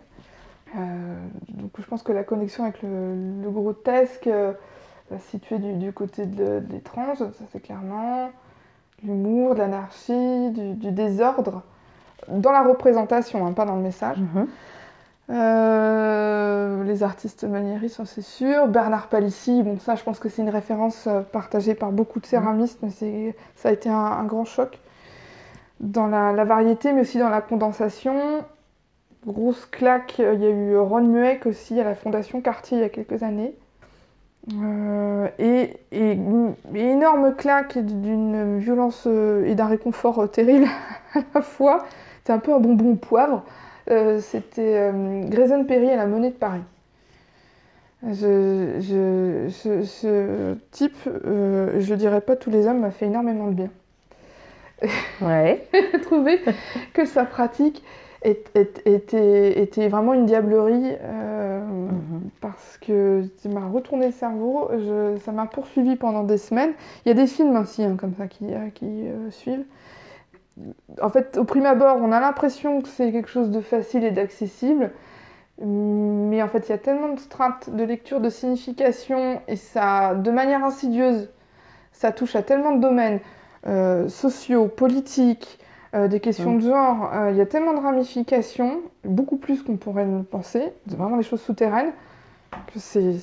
Euh, 0.77 1.15
donc 1.49 1.71
je 1.79 1.85
pense 1.85 2.03
que 2.03 2.11
la 2.11 2.23
connexion 2.23 2.63
avec 2.63 2.81
le, 2.83 3.41
le 3.41 3.49
grotesque 3.49 4.27
euh, 4.27 4.53
va 5.09 5.17
se 5.17 5.27
situer 5.29 5.57
du, 5.57 5.73
du 5.73 5.93
côté 5.93 6.25
de, 6.25 6.59
de 6.59 6.71
l'étrange, 6.71 7.17
ça 7.17 7.31
c'est 7.51 7.59
clairement 7.59 8.29
l'humour, 9.03 9.55
de 9.55 9.59
l'anarchie, 9.59 10.51
du, 10.51 10.73
du 10.73 10.91
désordre, 10.91 11.63
dans 12.27 12.51
la 12.51 12.61
représentation, 12.63 13.47
hein, 13.47 13.53
pas 13.53 13.65
dans 13.65 13.77
le 13.77 13.81
message. 13.81 14.17
Mhm. 14.19 14.47
Euh, 15.31 16.83
les 16.83 17.03
artistes 17.03 17.43
maniéristes, 17.43 17.97
ça, 17.97 18.05
c'est 18.05 18.21
sûr. 18.23 18.67
Bernard 18.67 19.07
Palissy, 19.07 19.63
bon 19.63 19.79
ça 19.79 19.95
je 19.95 20.03
pense 20.03 20.19
que 20.19 20.27
c'est 20.29 20.41
une 20.41 20.49
référence 20.49 21.07
partagée 21.31 21.75
par 21.75 21.91
beaucoup 21.91 22.19
de 22.19 22.25
céramistes, 22.25 22.79
mais 22.83 23.33
ça 23.55 23.69
a 23.69 23.71
été 23.71 23.89
un, 23.89 23.95
un 23.95 24.25
grand 24.25 24.45
choc 24.45 24.79
dans 25.79 26.07
la, 26.07 26.31
la 26.33 26.43
variété, 26.45 26.93
mais 26.93 27.01
aussi 27.01 27.19
dans 27.19 27.29
la 27.29 27.41
condensation. 27.41 28.43
Grosse 29.25 29.65
claque, 29.65 30.19
euh, 30.19 30.33
il 30.35 30.41
y 30.41 30.45
a 30.45 30.49
eu 30.49 30.77
Ron 30.77 31.03
Mueck 31.03 31.45
aussi 31.45 31.79
à 31.79 31.83
la 31.85 31.95
Fondation 31.95 32.41
Cartier 32.41 32.77
il 32.77 32.81
y 32.81 32.83
a 32.83 32.89
quelques 32.89 33.23
années. 33.23 33.55
Euh, 34.53 35.27
et, 35.37 35.77
et 35.91 36.11
une 36.13 36.55
et 36.73 36.79
énorme 36.91 37.35
claque 37.35 37.77
d'une 37.77 38.57
violence 38.59 39.03
euh, 39.07 39.45
et 39.45 39.53
d'un 39.55 39.67
réconfort 39.67 40.29
terrible 40.31 40.67
à 41.15 41.19
la 41.35 41.41
fois. 41.41 41.85
C'est 42.23 42.33
un 42.33 42.39
peu 42.39 42.53
un 42.53 42.59
bonbon 42.59 42.95
poivre. 42.95 43.43
Euh, 43.89 44.19
C'était 44.21 44.77
euh, 44.91 45.23
Grayson 45.27 45.65
Perry 45.65 45.89
à 45.91 45.95
la 45.97 46.07
Monnaie 46.07 46.29
de 46.31 46.35
Paris. 46.35 46.61
Je, 48.03 48.77
je- 48.79 49.49
ce, 49.49 49.83
ce 49.83 50.55
type, 50.71 50.95
je 51.05 51.93
dirais 51.95 52.21
pas 52.21 52.35
tous 52.37 52.49
les 52.49 52.65
hommes, 52.67 52.79
m'a 52.79 52.91
fait 52.91 53.07
énormément 53.07 53.47
de 53.47 53.53
bien. 53.53 53.69
Ouais. 55.21 55.67
J'ai 55.73 56.01
trouvé 56.01 56.39
que 56.93 57.05
sa 57.05 57.25
pratique 57.25 57.83
était, 58.23 59.61
était 59.61 59.87
vraiment 59.87 60.13
une 60.13 60.25
diablerie 60.25 60.95
euh, 61.01 61.61
Mhm. 61.65 62.29
parce 62.41 62.77
que 62.79 63.23
ça 63.37 63.49
m'a 63.49 63.67
retourné 63.67 64.07
le 64.07 64.11
cerveau, 64.11 64.69
je- 64.73 65.17
ça 65.23 65.31
m'a 65.31 65.45
poursuivi 65.45 65.95
pendant 65.95 66.23
des 66.23 66.37
semaines. 66.37 66.73
Il 67.05 67.09
y 67.09 67.11
a 67.11 67.15
des 67.15 67.27
films 67.27 67.55
aussi 67.57 67.83
hein, 67.83 67.95
comme 67.97 68.13
ça 68.15 68.27
qui, 68.27 68.45
euh, 68.53 68.69
qui 68.73 68.85
euh, 69.07 69.31
suivent. 69.31 69.63
En 71.01 71.09
fait, 71.09 71.37
au 71.37 71.43
prime 71.45 71.65
abord, 71.65 71.97
on 72.01 72.11
a 72.11 72.19
l'impression 72.19 72.81
que 72.81 72.87
c'est 72.89 73.11
quelque 73.11 73.29
chose 73.29 73.49
de 73.49 73.61
facile 73.61 74.03
et 74.03 74.11
d'accessible, 74.11 74.91
mais 75.61 76.41
en 76.43 76.47
fait, 76.49 76.67
il 76.67 76.71
y 76.71 76.75
a 76.75 76.77
tellement 76.77 77.13
de 77.13 77.19
strates 77.19 77.69
de 77.69 77.83
lecture, 77.83 78.21
de 78.21 78.29
signification, 78.29 79.41
et 79.47 79.55
ça, 79.55 80.15
de 80.15 80.31
manière 80.31 80.63
insidieuse, 80.65 81.29
ça 81.93 82.11
touche 82.11 82.35
à 82.35 82.43
tellement 82.43 82.73
de 82.75 82.81
domaines 82.81 83.19
euh, 83.67 84.09
sociaux, 84.09 84.67
politiques, 84.67 85.59
euh, 85.95 86.07
des 86.07 86.19
questions 86.19 86.55
de 86.55 86.61
genre. 86.61 87.11
Euh, 87.13 87.31
Il 87.31 87.37
y 87.37 87.41
a 87.41 87.45
tellement 87.45 87.73
de 87.73 87.79
ramifications, 87.79 88.81
beaucoup 89.03 89.37
plus 89.37 89.63
qu'on 89.63 89.77
pourrait 89.77 90.05
le 90.05 90.23
penser, 90.23 90.73
c'est 90.87 90.97
vraiment 90.97 91.17
des 91.17 91.23
choses 91.23 91.41
souterraines, 91.41 91.91
que 92.73 92.79
c'est. 92.79 93.15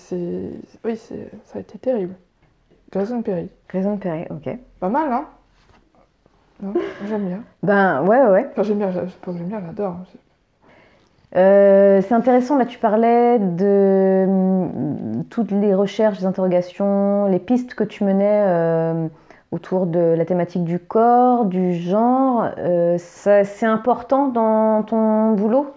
Oui, 0.84 0.96
ça 0.96 1.14
a 1.54 1.60
été 1.60 1.78
terrible. 1.78 2.14
Grayson 2.92 3.22
Perry. 3.22 3.48
Grayson 3.68 3.96
Perry, 3.98 4.24
ok. 4.30 4.56
Pas 4.80 4.88
mal, 4.88 5.12
hein? 5.12 5.26
Non, 6.62 6.72
J'aime 7.08 7.26
bien. 7.26 7.42
Ben 7.62 8.02
ouais, 8.04 8.22
ouais. 8.22 8.48
Enfin, 8.52 8.62
j'aime 8.62 8.78
bien, 8.78 8.90
j'aime 8.90 9.46
bien, 9.46 9.60
j'adore. 9.60 9.96
Euh, 11.36 12.00
c'est 12.02 12.14
intéressant, 12.14 12.56
là 12.56 12.64
tu 12.64 12.78
parlais 12.78 13.38
de 13.38 14.24
hum, 14.26 15.24
toutes 15.28 15.50
les 15.50 15.74
recherches, 15.74 16.20
les 16.20 16.26
interrogations, 16.26 17.26
les 17.26 17.40
pistes 17.40 17.74
que 17.74 17.84
tu 17.84 18.04
menais 18.04 19.08
autour 19.52 19.86
de 19.86 19.98
la 20.00 20.24
thématique 20.24 20.64
du 20.64 20.78
corps, 20.78 21.44
du 21.46 21.74
genre. 21.74 22.48
Euh, 22.58 22.96
c'est 22.98 23.66
important 23.66 24.28
dans 24.28 24.82
ton 24.82 25.32
boulot? 25.32 25.72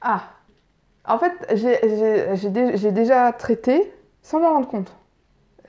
Ah 0.00 0.22
En 1.06 1.18
fait, 1.18 1.32
j'ai- 1.54 1.80
j'ai 1.82 2.36
j'ai 2.36 2.50
dé- 2.50 2.76
j'ai 2.76 2.92
déjà 2.92 3.32
traité 3.32 3.92
sans 4.22 4.40
m'en 4.40 4.50
rendre 4.54 4.68
compte. 4.68 4.92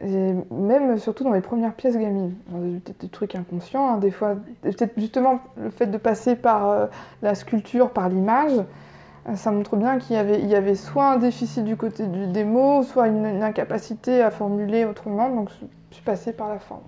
Même 0.02 0.98
surtout 0.98 1.24
dans 1.24 1.30
mes 1.30 1.42
premières 1.42 1.74
pièces 1.74 1.96
gamines. 1.98 2.34
Peut-être 2.84 3.02
des 3.02 3.08
trucs 3.10 3.36
inconscients, 3.36 3.94
hein, 3.94 3.98
des 3.98 4.12
fois. 4.12 4.36
Peut-être 4.62 4.94
justement 4.98 5.40
le 5.58 5.70
fait 5.70 5.86
de 5.88 5.98
passer 5.98 6.36
par 6.36 6.70
euh, 6.70 6.88
la 7.22 7.36
sculpture, 7.36 7.92
par 7.92 8.10
l'image, 8.10 8.54
ça 9.36 9.52
montre 9.52 9.76
bien 9.76 10.00
qu'il 10.00 10.16
y 10.16 10.20
avait, 10.56 10.76
soit 10.76 11.12
un 11.12 11.18
déficit 11.18 11.64
du 11.64 11.78
côté 11.78 12.08
du, 12.08 12.28
des 12.28 12.44
mots, 12.44 12.84
soit 12.84 13.08
une, 13.08 13.44
incapacité 13.44 14.22
à 14.22 14.32
formuler 14.32 14.86
autrement. 14.86 15.30
Donc 15.30 15.50
je, 15.50 15.66
suis 15.96 16.04
passée 16.04 16.34
par 16.34 16.50
la 16.50 16.60
forme. 16.60 16.84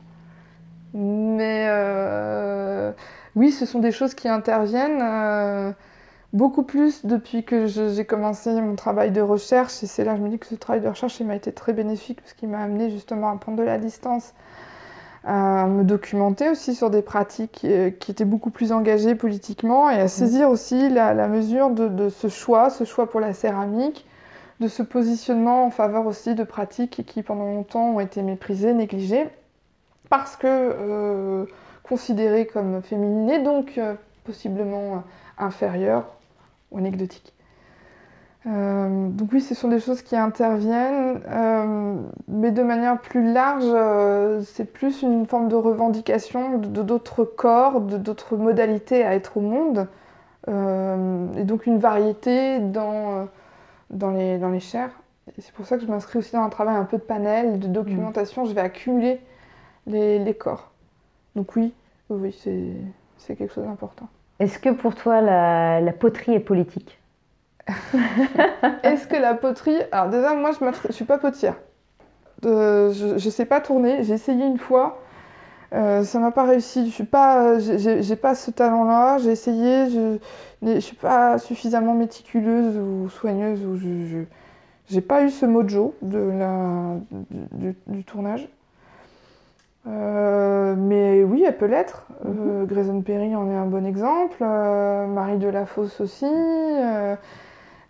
Mais 0.94 1.66
euh, 1.70 2.92
oui, 3.36 3.52
ce 3.52 3.66
sont 3.66 3.80
des 3.80 3.92
choses 3.92 4.14
qui 4.14 4.30
interviennent. 4.30 5.02
euh, 5.02 5.72
beaucoup 6.34 6.64
plus 6.64 7.06
depuis 7.06 7.44
que 7.44 7.68
j'ai 7.68 8.06
commencé 8.06 8.52
mon 8.60 8.76
travail 8.76 9.12
de 9.12 9.22
recherche. 9.22 9.84
Et 9.84 9.88
c'est 9.88 10.04
là 10.04 10.14
que 10.14 10.18
je 10.20 10.24
me 10.24 10.30
dis 10.30 10.40
que 10.40 10.48
ce 10.48 10.56
travail 10.56 10.82
de 10.82 10.88
recherche 10.88 11.22
m'a 11.22 11.36
été 11.36 11.52
très 11.52 11.74
bénéfique 11.74 12.22
parce 12.22 12.34
qu'il 12.34 12.50
m'a 12.50 12.60
amené 12.60 12.90
justement 12.90 13.30
à 13.30 13.38
prendre 13.38 13.58
de 13.60 13.64
la 13.64 13.78
distance, 13.78 14.34
à 15.26 15.68
me 15.68 15.84
documenter 15.84 16.50
aussi 16.50 16.76
sur 16.76 16.90
des 16.90 17.02
pratiques 17.02 17.62
euh, 17.64 17.90
qui 17.92 18.12
étaient 18.12 18.26
beaucoup 18.26 18.50
plus 18.50 18.72
engagées 18.72 19.16
politiquement 19.16 19.90
et 19.90 20.00
à 20.00 20.08
saisir 20.08 20.50
aussi 20.50 20.90
la, 20.90 21.14
la 21.14 21.28
mesure 21.28 21.70
de, 21.70 21.88
de 21.88 22.10
ce 22.10 22.28
choix, 22.28 22.70
ce 22.70 22.84
choix 22.84 23.10
pour 23.10 23.22
la 23.22 23.34
céramique, 23.34 24.06
de 24.60 24.68
ce 24.68 24.84
positionnement 24.84 25.66
en 25.66 25.70
faveur 25.70 26.06
aussi 26.06 26.36
de 26.36 26.44
pratiques 26.44 27.06
qui 27.06 27.24
pendant 27.24 27.46
longtemps 27.46 27.92
ont 27.96 28.00
été 28.00 28.22
méprisées, 28.22 28.74
négligées, 28.74 29.28
parce 30.10 30.36
que 30.36 30.48
euh, 30.48 31.46
considérées 31.84 32.46
comme 32.46 32.82
féminines 32.82 33.30
et 33.30 33.44
donc 33.44 33.78
euh, 33.78 33.96
possiblement 34.26 35.04
inférieures 35.38 36.06
ou 36.72 36.78
anecdotiques. 36.78 37.34
Euh, 38.46 39.08
donc 39.10 39.30
oui, 39.32 39.40
ce 39.40 39.56
sont 39.56 39.70
des 39.70 39.80
choses 39.80 40.02
qui 40.02 40.18
interviennent, 40.18 41.22
euh, 41.30 41.96
mais 42.28 42.52
de 42.52 42.62
manière 42.62 43.00
plus 43.00 43.32
large, 43.32 43.64
euh, 43.66 44.42
c'est 44.42 44.66
plus 44.66 45.02
une 45.02 45.26
forme 45.26 45.48
de 45.48 45.56
revendication 45.56 46.58
de 46.58 46.82
d'autres 46.82 47.24
corps, 47.24 47.80
de 47.80 47.98
d'autres 47.98 48.36
modalités 48.36 49.06
à 49.06 49.16
être 49.16 49.38
au 49.38 49.42
monde, 49.42 49.88
et 50.48 51.44
donc 51.46 51.68
une 51.68 51.78
variété 51.80 52.60
dans, 52.60 53.30
dans, 53.92 54.12
les, 54.12 54.38
dans 54.38 54.50
les 54.50 54.60
chairs. 54.60 54.92
C'est 55.38 55.54
pour 55.54 55.66
ça 55.66 55.78
que 55.78 55.86
je 55.86 55.88
m'inscris 55.90 56.20
aussi 56.20 56.34
dans 56.34 56.44
un 56.44 56.50
travail 56.50 56.76
un 56.76 56.84
peu 56.84 56.98
de 56.98 57.04
panel, 57.04 57.60
de 57.60 57.68
documentation. 57.68 58.44
Je 58.44 58.54
vais 58.54 58.60
accumuler 58.60 59.22
les, 59.88 60.20
les 60.20 60.34
corps. 60.34 60.72
Donc 61.38 61.56
oui, 61.56 61.74
oui, 62.10 62.36
c'est 62.44 62.74
c'est 63.18 63.38
quelque 63.38 63.54
chose 63.54 63.64
d'important. 63.64 64.10
Est-ce 64.40 64.60
que 64.60 64.70
pour 64.70 64.96
toi 64.96 65.22
la, 65.22 65.80
la 65.80 65.94
poterie 65.94 66.34
est 66.34 66.42
politique? 66.42 67.00
Est-ce 68.84 69.08
que 69.08 69.16
la 69.16 69.34
poterie. 69.36 69.78
Alors, 69.92 70.10
déjà, 70.10 70.34
moi, 70.34 70.52
je 70.52 70.66
ne 70.66 70.92
suis 70.92 71.06
pas 71.06 71.18
potière. 71.18 71.56
Euh, 72.46 72.92
je 72.92 73.14
ne 73.14 73.32
sais 73.32 73.46
pas 73.46 73.62
tourner. 73.62 74.04
J'ai 74.04 74.14
essayé 74.14 74.46
une 74.46 74.58
fois. 74.58 75.00
Euh, 75.74 76.04
ça 76.04 76.20
m'a 76.20 76.32
pas 76.32 76.44
réussi. 76.44 76.88
Je 76.88 76.94
suis 76.94 77.04
pas, 77.04 77.58
j'ai 77.60 78.16
pas 78.16 78.36
ce 78.36 78.52
talent-là. 78.52 79.18
J'ai 79.20 79.32
essayé. 79.32 79.90
Je, 79.90 80.18
ne 80.62 80.80
suis 80.80 80.96
pas 80.96 81.38
suffisamment 81.40 81.94
méticuleuse 81.94 82.78
ou 82.78 83.10
soigneuse. 83.10 83.66
Ou 83.66 83.78
je, 83.78 84.24
j'ai 84.90 85.02
pas 85.02 85.24
eu 85.24 85.30
ce 85.30 85.46
mojo 85.46 85.96
de 86.02 86.20
la, 86.20 86.98
du, 87.88 88.04
tournage. 88.04 88.48
Euh, 89.88 90.76
mais 90.78 91.24
oui, 91.24 91.44
elle 91.46 91.58
peut 91.58 91.66
l'être. 91.66 92.06
Euh, 92.26 92.62
mhm. 92.62 92.68
Grayson 92.68 93.02
Perry 93.02 93.36
en 93.36 93.50
est 93.50 93.56
un 93.56 93.66
bon 93.66 93.86
exemple. 93.86 94.44
Marie 94.44 95.38
Delafosse 95.38 96.02
aussi. 96.02 96.28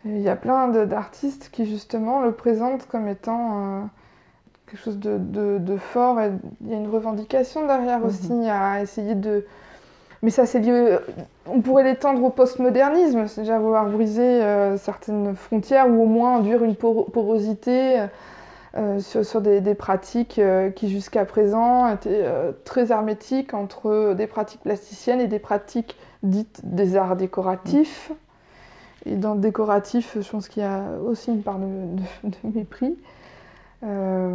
Il 0.05 0.19
y 0.19 0.29
a 0.29 0.35
plein 0.35 0.67
d'artistes 0.67 1.49
qui 1.51 1.65
justement 1.65 2.21
le 2.21 2.33
présentent 2.33 2.87
comme 2.87 3.07
étant 3.07 3.89
quelque 4.73 4.83
chose 4.83 4.99
de, 4.99 5.77
fort. 5.77 6.19
il 6.61 6.71
y 6.71 6.73
a 6.73 6.77
une 6.77 6.89
revendication 6.89 7.65
derrière 7.67 7.99
mhm. 7.99 8.05
aussi 8.05 8.49
à 8.49 8.81
essayer 8.81 9.15
de. 9.15 9.45
Mais 10.21 10.29
ça, 10.29 10.45
c'est 10.45 10.59
lié. 10.59 10.97
On 11.45 11.61
pourrait 11.61 11.83
l'étendre 11.83 12.23
au 12.23 12.29
postmodernisme, 12.29 13.27
c'est-à-dire 13.27 13.59
vouloir 13.59 13.85
briser 13.85 14.21
euh, 14.21 14.77
certaines 14.77 15.35
frontières 15.35 15.89
ou 15.89 16.01
au 16.01 16.05
moins 16.05 16.37
induire 16.37 16.63
une 16.63 16.75
porosité 16.75 18.05
euh, 18.75 18.99
sur, 19.01 19.41
des, 19.41 19.75
pratiques 19.75 20.39
euh, 20.39 20.69
qui 20.69 20.89
jusqu'à 20.89 21.25
présent 21.25 21.89
étaient 21.89 22.25
très 22.63 22.91
hermétiques 22.91 23.53
entre 23.53 24.13
des 24.13 24.27
pratiques 24.27 24.61
plasticiennes 24.61 25.19
et 25.19 25.27
des 25.27 25.39
pratiques 25.39 25.97
dites 26.23 26.61
des 26.63 26.95
arts 26.95 27.17
décoratifs. 27.17 28.11
Et 29.05 29.15
dans 29.15 29.33
le 29.33 29.39
décoratif, 29.41 30.17
je 30.19 30.29
pense 30.29 30.47
qu'il 30.47 30.63
y 30.63 30.65
a 30.65 30.83
aussi 31.05 31.31
une 31.31 31.43
part 31.43 31.59
de 31.59 31.67
mépris. 32.55 32.97
Euh, 33.83 34.33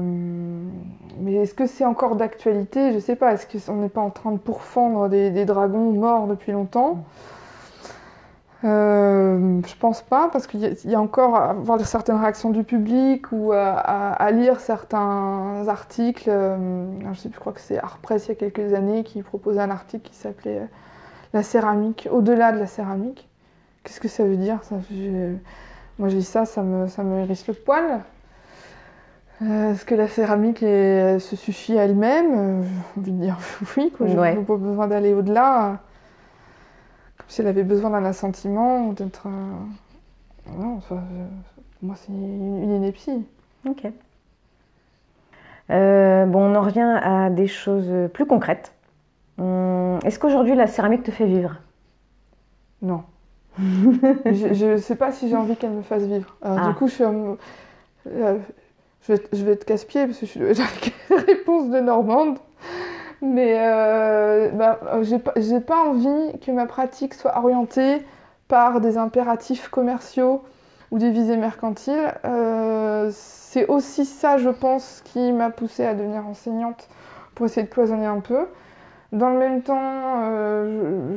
mais 1.21 1.35
est-ce 1.35 1.55
que 1.55 1.67
c'est 1.67 1.85
encore 1.85 2.17
d'actualité? 2.17 2.91
Je 2.91 2.97
ne 2.97 3.01
sais 3.01 3.17
pas. 3.17 3.33
Est-ce 3.33 3.67
qu'on 3.67 3.77
n'est 3.77 3.89
pas 3.89 4.01
en 4.01 4.11
train 4.11 4.33
de 4.33 4.39
pourfendre 4.39 5.09
des, 5.09 5.45
dragons 5.45 5.93
morts 5.93 6.27
depuis 6.27 6.53
longtemps? 6.53 7.05
Euh, 8.65 9.61
je 9.65 9.77
pense 9.77 10.03
pas, 10.03 10.29
parce 10.33 10.49
qu'il 10.49 10.61
y, 10.85 10.95
a 10.95 11.01
encore 11.01 11.37
à 11.37 11.53
voir 11.53 11.81
certaines 11.81 12.17
réactions 12.17 12.51
du 12.51 12.65
public 12.65 13.31
ou 13.31 13.53
à, 13.53 14.31
lire 14.33 14.61
certains 14.61 15.65
articles. 15.69 16.29
Euh, 16.29 16.87
je, 17.15 17.29
je 17.33 17.39
crois 17.39 17.53
que 17.53 17.61
c'est 17.61 17.79
Artpress 17.79 18.27
il 18.27 18.29
y 18.31 18.33
a 18.33 18.35
quelques 18.35 18.75
années 18.75 19.05
qui 19.05 19.23
proposait 19.23 19.61
un 19.61 19.71
article 19.71 20.11
qui 20.11 20.17
s'appelait 20.17 20.69
La 21.33 21.43
céramique, 21.43 22.09
au-delà 22.11 22.53
de 22.53 22.59
la 22.59 22.67
céramique. 22.67 23.28
Qu'est-ce 23.89 24.01
que 24.01 24.09
ça 24.09 24.25
veut 24.25 24.37
dire 24.37 24.63
ça, 24.65 24.77
Moi 25.99 26.11
j'ai 26.11 26.19
dit 26.19 26.23
ça, 26.23 26.45
ça 26.45 26.63
me, 26.63 26.89
ça 26.89 27.03
me 27.03 27.21
hérisse 27.21 27.47
le 27.47 27.55
poil. 27.55 28.03
Euh, 29.41 29.73
est-ce 29.73 29.87
que 29.87 29.95
la 29.95 30.09
céramique 30.09 30.59
se 30.59 31.37
suffit 31.37 31.79
à 31.79 31.85
elle-même 31.85 32.35
euh, 32.37 32.63
J'ai 32.97 33.01
envie 33.01 33.13
de 33.13 33.21
dire 33.23 33.39
oui, 33.79 33.91
quoi. 33.91 34.07
J'ai 34.07 34.15
pas 34.15 34.57
besoin 34.57 34.89
d'aller 34.89 35.15
au-delà. 35.15 35.79
Comme 37.17 37.27
si 37.29 37.41
elle 37.41 37.47
avait 37.47 37.63
besoin 37.63 37.89
d'un 37.89 38.05
assentiment 38.05 38.89
ou 38.89 38.93
d'être. 38.93 39.27
Non, 40.59 40.81
pour 40.81 40.99
moi, 41.81 41.95
c'est 41.97 42.13
une, 42.13 42.71
ineptie. 42.71 43.25
Ok. 43.67 43.87
Euh, 45.71 46.27
bon, 46.27 46.53
on 46.53 46.55
en 46.55 46.61
revient 46.61 47.01
à 47.03 47.31
des 47.31 47.47
choses 47.47 47.91
plus 48.13 48.27
concrètes. 48.27 48.75
Hum, 49.39 49.99
est-ce 50.05 50.19
qu'aujourd'hui 50.19 50.57
la 50.57 50.67
céramique 50.67 51.05
te 51.05 51.11
fait 51.11 51.27
vivre? 51.27 51.57
Non. 52.83 53.03
je 54.25 54.73
ne 54.73 54.77
sais 54.77 54.97
pas 54.97 55.13
si 55.13 55.29
j'ai 55.29 55.37
envie 55.37 55.57
qu'elle 55.57 55.71
me 55.71 55.83
fasse 55.83 56.05
vivre. 56.05 56.37
Alors, 56.43 56.57
Du 56.57 56.71
ah. 56.71 56.75
coup, 56.79 56.89
je 56.89 56.95
suis 56.95 57.05
je 59.07 59.45
vais, 59.45 59.53
être 59.53 59.65
casse-pied 59.65 60.07
parce 60.07 60.19
que 60.19 60.27
je 60.27 60.31
suis 60.31 60.41
la 61.11 61.17
réponse 61.17 61.71
de 61.71 61.81
Normande. 61.81 62.39
Mais 63.21 63.57
euh, 63.59 64.51
bah, 64.51 64.79
j'ai 65.03 65.61
pas 65.61 65.89
envie 65.89 66.39
que 66.41 66.53
ma 66.53 66.67
pratique 66.67 67.15
soit 67.15 67.37
orientée 67.37 67.99
par 68.47 68.81
des 68.81 68.97
impératifs 68.97 69.69
commerciaux 69.69 70.43
ou 70.91 70.99
des 70.99 71.11
visées 71.11 71.37
mercantiles. 71.37 72.15
Euh, 72.25 73.11
c'est 73.13 73.67
aussi 73.67 74.05
ça, 74.05 74.39
je 74.39 74.51
pense, 74.51 75.03
qui 75.05 75.33
m'a 75.33 75.51
poussée 75.51 75.85
à 75.85 75.95
devenir 75.95 76.27
enseignante 76.27 76.89
pour 77.35 77.47
essayer 77.47 77.67
de 77.67 77.73
cloisonner 77.73 78.07
un 78.07 78.21
peu. 78.21 78.47
Dans 79.13 79.31
le 79.31 79.39
même 79.39 79.63
temps, 79.63 80.23
euh, 80.25 81.17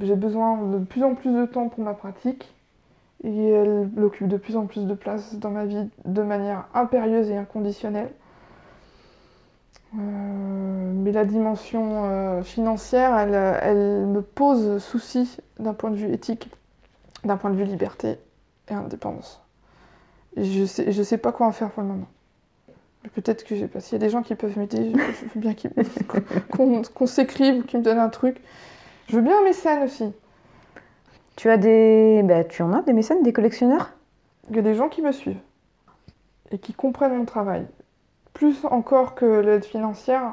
j'ai 0.00 0.16
besoin 0.16 0.62
de 0.62 0.78
plus 0.78 1.04
en 1.04 1.14
plus 1.14 1.30
de 1.30 1.44
temps 1.44 1.68
pour 1.68 1.84
ma 1.84 1.92
pratique 1.92 2.54
et 3.22 3.48
elle 3.50 3.90
occupe 4.02 4.28
de 4.28 4.38
plus 4.38 4.56
en 4.56 4.66
plus 4.66 4.86
de 4.86 4.94
place 4.94 5.34
dans 5.36 5.50
ma 5.50 5.66
vie 5.66 5.90
de 6.06 6.22
manière 6.22 6.66
impérieuse 6.72 7.30
et 7.30 7.36
inconditionnelle. 7.36 8.10
Euh, 9.94 10.92
mais 10.94 11.12
la 11.12 11.24
dimension 11.26 12.04
euh, 12.04 12.42
financière, 12.42 13.16
elle, 13.18 14.06
me 14.06 14.22
pose 14.22 14.82
souci 14.82 15.36
d'un 15.58 15.74
point 15.74 15.90
de 15.90 15.96
vue 15.96 16.12
éthique, 16.12 16.50
d'un 17.24 17.36
point 17.36 17.50
de 17.50 17.56
vue 17.56 17.64
liberté 17.64 18.18
et 18.68 18.74
indépendance. 18.74 19.42
Et 20.36 20.44
je 20.44 20.64
sais, 20.64 20.90
je 20.90 21.02
sais 21.02 21.18
pas 21.18 21.30
quoi 21.30 21.46
en 21.46 21.52
faire 21.52 21.70
pour 21.70 21.82
le 21.82 21.88
moment. 21.88 22.08
Peut-être 23.12 23.44
que 23.44 23.66
pas. 23.66 23.80
S'il 23.80 23.92
y 23.92 23.96
a 23.96 24.04
des 24.04 24.10
gens 24.10 24.22
qui 24.22 24.34
peuvent 24.34 24.58
m'aider, 24.58 24.92
je, 24.92 25.34
veux 25.34 25.40
bien 25.40 25.54
qu'on 26.94 27.06
s'écrive, 27.06 27.64
qu'ils 27.64 27.80
me 27.80 27.84
donnent 27.84 27.98
un 27.98 28.08
truc. 28.08 28.40
Je 29.08 29.16
veux 29.16 29.22
bien 29.22 29.38
un 29.38 29.44
mécène 29.44 29.82
aussi. 29.82 30.12
Tu 31.36 31.50
as 31.50 31.56
des. 31.56 32.22
Bah, 32.24 32.44
tu 32.44 32.62
en 32.62 32.72
as 32.72 32.82
des 32.82 32.92
mécènes, 32.92 33.22
des 33.22 33.32
collectionneurs? 33.32 33.92
Il 34.50 34.56
y 34.56 34.58
a 34.58 34.62
des 34.62 34.74
gens 34.74 34.88
qui 34.88 35.02
me 35.02 35.12
suivent 35.12 35.40
et 36.50 36.58
qui 36.58 36.72
comprennent 36.72 37.16
mon 37.16 37.24
travail. 37.24 37.66
Plus 38.32 38.64
encore 38.64 39.14
que 39.14 39.40
l'aide 39.40 39.64
financière. 39.64 40.32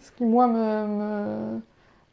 Ce 0.00 0.10
qui, 0.12 0.24
moi, 0.24 0.46
me, 0.46 1.60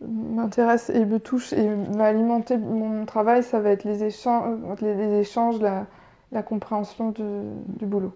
m'intéresse 0.02 0.90
et 0.90 1.06
me 1.06 1.20
touche 1.20 1.54
et 1.54 1.68
va 1.92 2.06
alimenter 2.06 2.58
mon 2.58 3.06
travail, 3.06 3.44
ça 3.44 3.60
va 3.60 3.72
être 3.72 3.84
les 3.84 4.04
échanges, 4.04 4.58
les, 4.82 5.20
échanges 5.20 5.60
la, 5.62 6.44
compréhension 6.44 7.12
du, 7.12 7.86
boulot. 7.86 8.14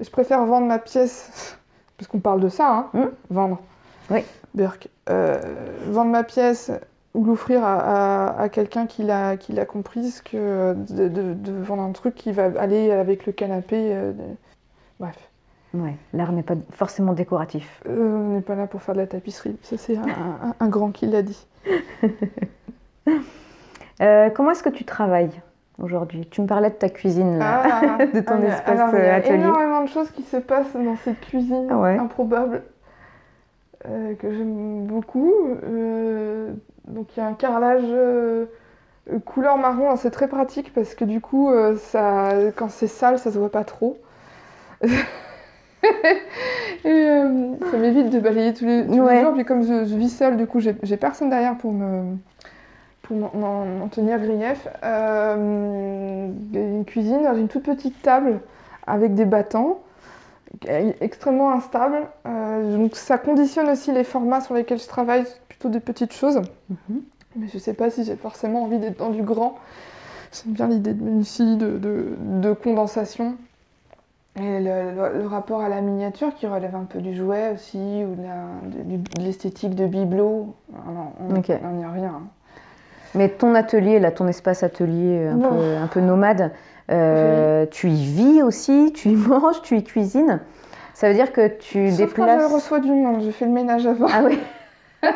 Je 0.00 0.10
préfère 0.10 0.44
vendre 0.44 0.66
ma 0.66 0.78
pièce, 0.78 1.58
parce 1.96 2.08
qu'on 2.08 2.20
parle 2.20 2.40
de 2.40 2.48
ça, 2.48 2.70
hein, 2.70 2.86
mmh. 2.94 3.04
vendre. 3.30 3.58
Oui. 4.10 4.24
Burke. 4.54 4.88
Euh, 5.10 5.40
vendre 5.86 6.10
ma 6.10 6.24
pièce 6.24 6.70
ou 7.14 7.24
l'offrir 7.24 7.62
à, 7.64 8.48
quelqu'un 8.52 8.86
qui 8.86 9.02
l'a 9.02 9.36
comprise 9.66 10.20
que 10.20 10.74
de, 10.74 11.52
vendre 11.62 11.82
un 11.82 11.92
truc 11.92 12.14
qui 12.14 12.32
va 12.32 12.50
aller 12.58 12.90
avec 12.90 13.26
le 13.26 13.32
canapé. 13.32 13.92
Euh, 13.92 14.12
bref. 15.00 15.16
Ouais, 15.74 15.96
l'art 16.14 16.32
n'est 16.32 16.42
pas 16.42 16.54
forcément 16.70 17.12
décoratif. 17.12 17.82
Euh, 17.86 18.16
on 18.16 18.34
n'est 18.34 18.40
pas 18.40 18.54
là 18.54 18.66
pour 18.66 18.82
faire 18.82 18.94
de 18.94 19.00
la 19.00 19.06
tapisserie. 19.06 19.56
Ça, 19.62 19.76
c'est 19.76 19.98
un, 19.98 20.68
grand 20.68 20.92
qui 20.92 21.06
l'a 21.06 21.22
dit. 21.22 21.46
Comment 24.34 24.50
est-ce 24.50 24.62
que 24.62 24.70
tu 24.70 24.84
travailles 24.84 25.42
aujourd'hui? 25.78 26.26
Tu 26.30 26.40
me 26.40 26.46
parlais 26.46 26.70
de 26.70 26.74
ta 26.74 26.88
cuisine, 26.88 27.38
ah, 27.42 27.98
de 28.14 28.20
ton 28.20 28.40
ah, 28.42 28.46
espace 28.46 28.80
alors, 28.80 28.94
il 28.94 29.28
de 29.82 29.88
choses 29.88 30.10
qui 30.10 30.22
se 30.22 30.36
passent 30.36 30.74
dans 30.74 30.96
cette 30.96 31.20
cuisine 31.20 31.68
ah 31.70 31.86
improbable 31.86 32.62
que 33.84 34.32
j'aime 34.32 34.86
beaucoup. 34.86 35.32
Donc 36.88 37.16
il 37.16 37.20
y 37.20 37.22
a 37.22 37.26
un 37.26 37.34
carrelage 37.34 37.84
euh, 39.12 39.18
couleur 39.20 39.58
marron, 39.58 39.96
c'est 39.96 40.10
très 40.10 40.28
pratique 40.28 40.72
parce 40.74 40.94
que 40.94 41.04
du 41.04 41.20
coup, 41.20 41.50
euh, 41.50 41.76
ça, 41.76 42.30
quand 42.56 42.70
c'est 42.70 42.86
sale, 42.86 43.18
ça 43.18 43.32
se 43.32 43.38
voit 43.38 43.50
pas 43.50 43.64
trop. 43.64 43.98
et 44.82 44.88
euh, 46.86 47.54
ça 47.70 47.76
m'évite 47.78 48.10
de 48.10 48.20
balayer 48.20 48.54
tous 48.54 48.64
les, 48.64 48.84
jours. 48.84 49.34
Puis 49.34 49.44
comme 49.44 49.62
je, 49.62 49.94
vis 49.94 50.10
seule, 50.10 50.36
du 50.36 50.46
coup, 50.46 50.60
j'ai 50.60 50.96
personne 50.96 51.30
derrière 51.30 51.56
pour 51.56 51.72
me 51.72 52.16
pour 53.02 53.16
m'en 53.16 53.88
tenir 53.88 54.18
grief. 54.18 54.68
une 54.84 56.84
cuisine 56.86 57.22
dans 57.22 57.34
une 57.34 57.48
toute 57.48 57.62
petite 57.62 58.02
table 58.02 58.40
avec 58.88 59.14
des 59.14 59.24
battants 59.24 59.80
extrêmement 61.00 61.52
instable. 61.52 62.08
donc 62.24 62.96
ça 62.96 63.18
conditionne 63.18 63.68
aussi 63.68 63.92
les 63.92 64.04
formats 64.04 64.40
sur 64.40 64.54
lesquels 64.54 64.78
je 64.78 64.88
travaille 64.88 65.24
plutôt 65.48 65.68
des 65.68 65.80
petites 65.80 66.12
choses. 66.12 66.40
Mhm. 66.70 67.02
Mais 67.36 67.48
je 67.52 67.58
sais 67.58 67.74
pas 67.74 67.90
si 67.90 68.04
j'ai 68.04 68.16
forcément 68.16 68.64
envie 68.64 68.78
d'être 68.78 68.98
dans 68.98 69.10
du 69.10 69.22
grand. 69.22 69.56
J'aime 70.32 70.54
bien 70.54 70.68
l'idée 70.68 70.94
de 70.94 71.20
ici 71.20 71.56
de, 71.56 71.78
de, 71.78 72.52
condensation. 72.52 73.36
Et 74.36 74.60
le, 74.60 75.26
rapport 75.26 75.60
à 75.60 75.68
la 75.68 75.80
miniature 75.80 76.34
qui 76.34 76.46
relève 76.46 76.74
un 76.74 76.84
peu 76.84 77.00
du 77.00 77.14
jouet 77.14 77.52
aussi, 77.54 77.78
ou 77.78 78.14
de 78.14 79.22
l'esthétique 79.22 79.74
de, 79.74 79.86
bibelot. 79.86 80.54
on 80.86 81.72
n'y 81.72 81.84
a 81.84 81.90
rien. 81.90 82.14
Hein. 82.16 82.28
Mais 83.14 83.30
ton 83.30 83.54
atelier, 83.54 84.00
là, 84.00 84.12
ton 84.12 84.28
espace 84.28 84.62
atelier 84.62 85.26
un, 85.26 85.38
peu, 85.38 85.76
un 85.76 85.86
peu, 85.86 86.00
nomade, 86.00 86.52
euh, 86.90 87.66
tu 87.70 87.88
y 87.88 88.04
vis 88.04 88.42
aussi, 88.42 88.92
tu 88.94 89.08
y 89.10 89.16
manges, 89.16 89.62
tu 89.62 89.76
y 89.76 89.84
cuisines. 89.84 90.40
Ça 90.94 91.08
veut 91.08 91.14
dire 91.14 91.32
que 91.32 91.48
tu 91.48 91.90
Sauf 91.90 91.98
déplaces. 91.98 92.42
Quand 92.42 92.48
je 92.48 92.54
reçois 92.54 92.80
du 92.80 92.90
monde, 92.90 93.22
je 93.24 93.30
fais 93.30 93.44
le 93.44 93.52
ménage 93.52 93.86
avant. 93.86 94.08
Ah 94.12 94.22
oui 94.24 94.38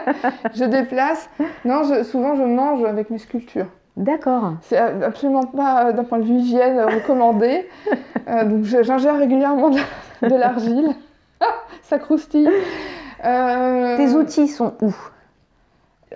je 0.54 0.64
déplace. 0.64 1.28
Non, 1.64 1.82
je- 1.82 2.04
souvent 2.04 2.36
je 2.36 2.42
mange 2.42 2.84
avec 2.84 3.10
mes 3.10 3.18
sculptures. 3.18 3.66
D'accord. 3.96 4.54
C'est 4.62 4.78
absolument 4.78 5.42
pas 5.44 5.86
euh, 5.88 5.92
d'un 5.92 6.04
point 6.04 6.18
de 6.18 6.24
vue 6.24 6.36
hygiène 6.36 6.80
recommandé. 6.80 7.68
Euh, 8.28 8.44
donc 8.44 8.62
j'ingère 8.62 9.18
régulièrement 9.18 9.70
de, 9.70 9.80
de 10.28 10.34
l'argile. 10.36 10.90
Ça 11.82 11.98
croustille. 11.98 12.48
Euh, 13.24 13.96
Tes 13.96 14.10
outils 14.14 14.46
sont 14.46 14.74
où? 14.80 14.94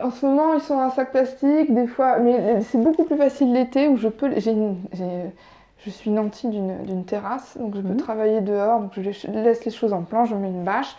En 0.03 0.11
ce 0.11 0.27
moment, 0.27 0.55
ils 0.55 0.61
sont 0.61 0.75
dans 0.77 0.83
un 0.83 0.91
sac 0.91 1.11
plastique, 1.11 1.73
des 1.75 1.87
fois, 1.87 2.19
mais 2.19 2.61
c'est 2.63 2.79
beaucoup 2.79 3.05
plus 3.05 3.17
facile 3.17 3.53
l'été 3.53 3.89
où 3.89 3.97
je 3.97 4.09
peux. 4.09 4.31
j'ai 4.37 4.53
une- 4.53 4.77
j'ai- 4.93 5.31
je 5.79 5.91
suis 5.91 6.11
nantie 6.11 6.49
d'une 6.49 7.05
terrasse, 7.05 7.57
donc 7.59 7.75
je 7.77 7.81
peux 7.81 7.89
Mhm. 7.91 7.97
travailler 7.97 8.41
dehors, 8.41 8.81
donc 8.81 8.91
je 8.95 9.01
laisse- 9.01 9.65
les 9.65 9.71
choses 9.71 9.93
en 9.93 10.03
plan, 10.03 10.25
je 10.25 10.35
mets 10.35 10.49
une 10.49 10.65
bâche. 10.65 10.97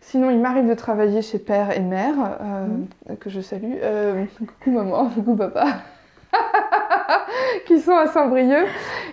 Sinon, 0.00 0.30
il 0.30 0.38
m'arrive 0.38 0.68
de 0.68 0.74
travailler 0.74 1.22
chez 1.22 1.38
père 1.38 1.76
et 1.76 1.80
mère, 1.80 2.14
euh, 2.42 3.14
que 3.20 3.30
je 3.30 3.40
salue. 3.40 3.72
Euh, 3.82 4.24
coucou 4.38 4.70
maman, 4.70 5.06
coucou 5.14 5.34
papa. 5.34 5.64
qui 7.66 7.78
sont 7.80 7.96
à 7.96 8.06
Saint-Brieuc, 8.06 8.66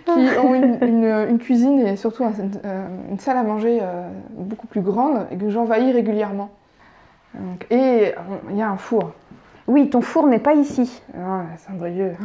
qui 0.05 0.11
ont 0.43 0.53
une, 0.53 0.77
une- 0.81 1.25
une 1.29 1.37
cuisine 1.39 1.79
et 1.79 1.95
surtout 1.95 2.23
euh, 2.23 2.87
une 3.09 3.19
salle 3.19 3.37
à 3.37 3.43
manger 3.43 3.79
euh, 3.81 4.07
beaucoup 4.31 4.67
plus 4.67 4.81
grande 4.81 5.25
et 5.31 5.37
que 5.37 5.49
j'envahis 5.49 5.91
régulièrement. 5.91 6.49
Donc, 7.35 7.65
et 7.69 8.13
on- 8.29 8.49
il 8.51 8.57
y 8.57 8.61
a 8.61 8.69
un 8.69 8.77
four. 8.77 9.11
Oui, 9.67 9.89
ton 9.89 10.01
four 10.01 10.27
n'est 10.27 10.39
pas 10.39 10.53
ici. 10.53 11.01
Ah, 11.17 11.43
Saint-Brieuc. 11.57 12.15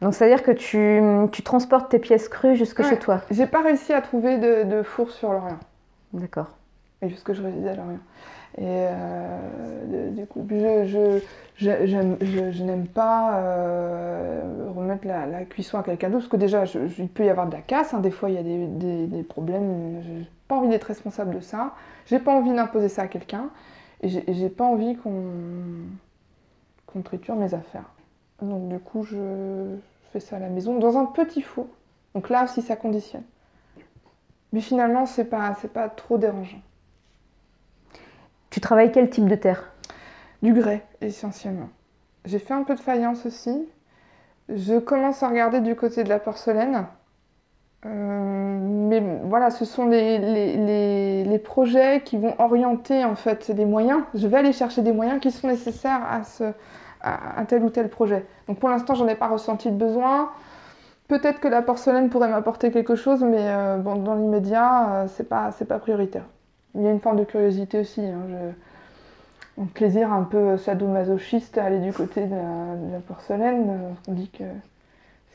Donc 0.00 0.14
c'est-à-dire 0.14 0.42
que 0.42 0.52
tu, 0.52 1.00
tu 1.32 1.42
transportes 1.42 1.90
tes 1.90 1.98
pièces 1.98 2.28
crues 2.28 2.54
jusque 2.56 2.78
Ouais. 2.78 2.84
chez 2.88 2.98
toi. 2.98 3.20
J'ai 3.30 3.46
pas 3.46 3.62
réussi 3.62 3.92
à 3.92 4.00
trouver 4.00 4.38
de, 4.38 4.62
de 4.64 4.82
four 4.82 5.10
sur 5.10 5.32
Lorient. 5.32 5.58
D'accord. 6.12 6.46
Et 7.02 7.08
jusque 7.08 7.32
je 7.32 7.42
résidais 7.42 7.70
à 7.70 7.74
Lorient. 7.74 7.98
Et 8.56 8.62
euh, 8.64 10.10
du 10.10 10.26
coup, 10.26 10.46
je, 10.50 11.20
je, 11.56 11.70
je, 11.86 12.24
je- 12.24 12.50
je 12.52 12.64
n'aime 12.64 12.86
pas 12.86 13.34
euh, 13.36 14.68
remettre 14.74 15.06
la, 15.06 15.26
la 15.26 15.44
cuisson 15.44 15.78
à 15.78 15.82
quelqu'un 15.82 16.08
d'autre, 16.08 16.28
parce 16.28 16.30
que 16.30 16.36
déjà, 16.36 16.64
il 16.98 17.08
peut 17.08 17.24
y 17.24 17.28
avoir 17.30 17.46
de 17.46 17.52
la 17.52 17.60
casse, 17.60 17.92
hein, 17.94 18.00
des 18.00 18.10
fois 18.10 18.30
il 18.30 18.36
y 18.36 18.38
a 18.38 18.42
des, 18.42 18.66
des- 18.66 19.06
des 19.06 19.22
problèmes, 19.22 20.00
j'ai 20.02 20.26
pas 20.48 20.56
envie 20.56 20.68
d'être 20.68 20.84
responsable 20.84 21.34
de 21.36 21.40
ça, 21.40 21.72
j'ai 22.06 22.18
pas 22.18 22.32
envie 22.32 22.52
d'imposer 22.52 22.88
ça 22.88 23.02
à 23.02 23.06
quelqu'un, 23.06 23.44
j'ai, 24.02 24.48
pas 24.48 24.64
envie 24.64 24.96
qu'on, 24.96 25.24
qu'on 26.86 27.02
triture 27.02 27.36
mes 27.36 27.54
affaires. 27.54 27.90
Donc 28.40 28.68
du 28.68 28.78
coup, 28.78 29.02
je, 29.02 29.16
je 29.16 30.08
fais 30.12 30.20
ça 30.20 30.36
à 30.36 30.38
la 30.38 30.48
maison, 30.48 30.78
dans 30.78 30.96
un 30.96 31.06
petit 31.06 31.42
four. 31.42 31.66
Donc 32.14 32.28
là 32.28 32.44
aussi, 32.44 32.62
ça 32.62 32.76
conditionne. 32.76 33.24
Mais 34.52 34.60
finalement, 34.60 35.06
c'est 35.06 35.24
pas, 35.24 35.54
c'est 35.60 35.72
pas 35.72 35.88
trop 35.88 36.18
dérangeant. 36.18 36.60
Tu 38.50 38.60
travailles 38.60 38.92
quel 38.92 39.10
type 39.10 39.26
de 39.28 39.34
terre? 39.34 39.72
Du 40.42 40.54
grès, 40.54 40.86
essentiellement. 41.00 41.68
J'ai 42.24 42.38
fait 42.38 42.54
un 42.54 42.62
peu 42.62 42.74
de 42.74 42.80
faïence 42.80 43.26
aussi. 43.26 43.68
Je 44.48 44.78
commence 44.78 45.22
à 45.22 45.28
regarder 45.28 45.60
du 45.60 45.74
côté 45.74 46.04
de 46.04 46.08
la 46.08 46.18
porcelaine. 46.18 46.86
Euh, 47.86 48.58
mais 48.60 49.00
voilà, 49.24 49.50
ce 49.50 49.64
sont 49.64 49.86
les, 49.86 50.18
les- 50.18 51.38
projets 51.38 52.02
qui 52.04 52.16
vont 52.18 52.34
orienter 52.40 53.04
en 53.04 53.14
fait 53.14 53.48
les 53.48 53.64
moyens. 53.64 54.02
Je 54.14 54.26
vais 54.26 54.36
aller 54.38 54.52
chercher 54.52 54.82
des 54.82 54.92
moyens 54.92 55.20
qui 55.20 55.30
sont 55.30 55.46
nécessaires 55.48 56.02
à, 56.10 56.24
ce, 56.24 56.44
à, 57.00 57.40
à 57.40 57.44
tel 57.46 57.62
ou 57.62 57.70
tel 57.70 57.88
projet. 57.88 58.26
Donc 58.48 58.58
pour 58.58 58.68
l'instant, 58.68 58.94
j'en 58.94 59.06
ai 59.08 59.14
pas 59.14 59.28
ressenti 59.28 59.70
de 59.70 59.76
besoin. 59.76 60.30
Peut-être 61.08 61.40
que 61.40 61.48
la 61.48 61.62
porcelaine 61.62 62.10
pourrait 62.10 62.28
m'apporter 62.28 62.70
quelque 62.72 62.96
chose, 62.96 63.22
mais 63.24 63.38
euh, 63.40 63.78
bon, 63.78 63.96
dans 63.96 64.14
l'immédiat, 64.14 64.90
euh, 65.04 65.06
c'est 65.08 65.28
pas, 65.28 65.52
c'est 65.52 65.64
pas 65.66 65.78
prioritaire. 65.78 66.24
Il 66.74 66.82
y 66.82 66.88
a 66.88 66.90
une 66.92 67.00
forme 67.00 67.18
de 67.18 67.24
curiosité 67.24 67.80
aussi. 67.80 68.02
hein. 68.06 68.54
Un 69.60 69.66
plaisir 69.66 70.12
un 70.12 70.22
peu 70.22 70.56
sadomasochiste 70.56 71.58
à 71.58 71.64
aller 71.64 71.80
du 71.80 71.92
côté 71.92 72.26
de 72.26 72.34
la, 72.34 72.76
de 72.76 72.92
la 72.92 73.00
porcelaine. 73.00 73.68
Euh, 73.70 73.92
On 74.08 74.12
dit 74.12 74.30
que 74.30 74.44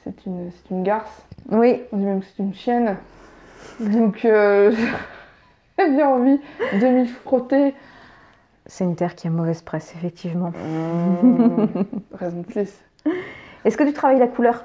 c'est 0.04 0.26
une, 0.26 0.52
c'est 0.52 0.70
une 0.74 0.84
garce, 0.84 1.22
Oui. 1.52 1.82
on 1.92 1.98
dit 1.98 2.06
même 2.06 2.20
que 2.22 2.26
c'est 2.36 2.44
une 2.44 2.54
chienne. 2.54 2.98
Donc 3.80 4.26
euh, 4.26 4.72
j'ai 5.80 5.90
bien 5.90 6.08
envie 6.10 6.40
de 6.80 6.88
m'y 6.88 7.08
frotter. 7.08 7.74
C'est 8.66 8.84
une 8.86 8.96
terre 8.96 9.16
qui 9.16 9.28
a 9.28 9.30
mauvaise 9.30 9.62
presse, 9.62 9.94
effectivement. 9.96 10.52
Mmh, 10.52 11.66
raison 12.14 12.38
de 12.38 12.46
plus. 12.46 12.70
Est-ce 13.66 13.76
que 13.78 13.84
tu 13.84 13.94
travailles 13.94 14.20
la 14.20 14.28
couleur? 14.28 14.64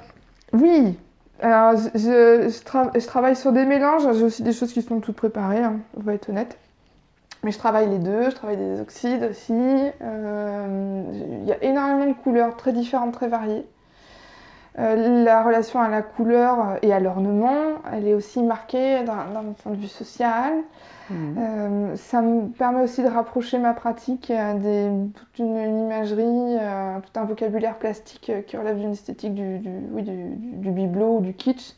Oui, 0.53 0.97
alors 1.41 1.77
je, 1.77 1.89
je- 1.99 2.49
je 2.49 2.65
tra- 2.65 2.91
je 2.99 3.07
travaille 3.07 3.35
sur 3.37 3.53
des 3.53 3.65
mélanges, 3.65 4.03
j'ai 4.17 4.25
aussi 4.25 4.43
des 4.43 4.53
choses 4.53 4.73
qui 4.73 4.83
sont 4.83 5.01
toutes 5.01 5.17
préparées, 5.17 5.63
hein, 5.63 5.79
on 5.97 6.01
va 6.03 6.15
être 6.15 6.29
honnête. 6.31 6.59
Mais 7.45 7.51
je 7.53 7.59
travaille 7.59 7.89
les 7.89 7.99
deux, 7.99 8.31
je 8.31 8.35
travaille 8.35 8.57
des 8.57 8.81
oxydes 8.81 9.23
aussi. 9.31 9.53
euh, 10.03 11.03
Il 11.43 11.49
y 11.49 11.53
a 11.53 11.63
énormément 11.63 12.07
de 12.07 12.15
couleurs 12.15 12.57
très 12.57 12.73
différentes, 12.73 13.13
très 13.13 13.29
variées. 13.29 13.65
Euh, 14.79 15.25
la 15.25 15.43
relation 15.43 15.81
à 15.81 15.89
la 15.89 16.03
couleur 16.03 16.77
et 16.83 16.93
à 16.93 17.01
l'ornement, 17.01 17.79
elle 17.93 18.07
est 18.07 18.15
aussi 18.15 18.43
marquée 18.43 19.03
d'un 19.05 19.43
point 19.63 19.73
de 19.73 19.77
vue 19.79 19.89
social. 19.89 20.53
Euh, 21.39 21.97
ça 21.97 22.21
me 22.21 22.49
permet 22.49 22.83
aussi 22.83 23.03
de 23.03 23.09
rapprocher 23.09 23.59
ma 23.59 23.73
pratique 23.73 24.31
à 24.31 24.53
des, 24.55 24.91
toute 25.15 25.39
une, 25.39 25.57
une 25.57 25.79
imagerie, 25.87 26.23
euh, 26.61 26.99
tout 27.01 27.19
un 27.19 27.25
vocabulaire 27.25 27.77
plastique 27.77 28.29
euh, 28.31 28.43
qui 28.43 28.57
relève 28.59 28.79
d'une 28.79 28.93
esthétique 28.93 29.35
du, 29.35 29.59
du- 29.59 29.71
oui, 29.93 30.03
du, 30.03 30.13
du- 30.13 30.57
du 30.59 30.71
bibelot 30.71 31.17
ou 31.17 31.21
du 31.21 31.33
kitsch. 31.33 31.75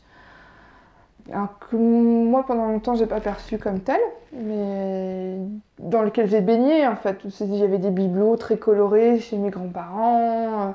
Alors 1.31 1.57
que 1.59 1.75
moi, 1.77 2.45
pendant 2.45 2.65
longtemps, 2.67 2.95
j'ai 2.95 3.05
pas 3.05 3.21
perçu 3.21 3.57
comme 3.57 3.79
tel, 3.79 3.99
mais 4.33 5.37
dans 5.79 6.01
lequel 6.01 6.27
j'ai 6.29 6.41
baigné 6.41 6.85
en 6.87 6.95
fait. 6.97 7.17
Avait 7.41 7.77
des 7.77 7.91
bibelots 7.91 8.35
très 8.37 8.57
colorés 8.57 9.19
chez 9.19 9.37
mes 9.37 9.49
grands-parents. 9.49 10.73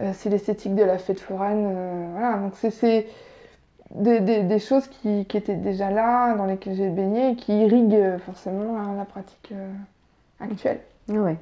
Euh, 0.00 0.10
c'est 0.14 0.28
l'esthétique 0.30 0.74
de 0.74 0.82
la 0.84 0.98
fête 0.98 1.20
foraine. 1.20 1.72
euh, 1.74 2.06
voilà, 2.12 2.36
donc 2.38 2.52
c'est- 2.56 3.06
des, 3.94 4.20
des- 4.20 4.42
des 4.42 4.58
choses 4.58 4.88
qui, 4.88 5.24
qui 5.26 5.36
étaient 5.36 5.54
déjà 5.56 5.90
là, 5.90 6.34
dans 6.34 6.46
lesquelles 6.46 6.74
j'ai 6.74 6.88
baigné 6.88 7.30
et 7.30 7.36
qui 7.36 7.56
irriguent 7.62 7.94
euh, 7.94 8.18
forcément 8.18 8.76
la, 8.90 8.96
la 8.96 9.04
pratique 9.04 9.52
actuelle. 10.40 10.80
Ouais. 11.08 11.36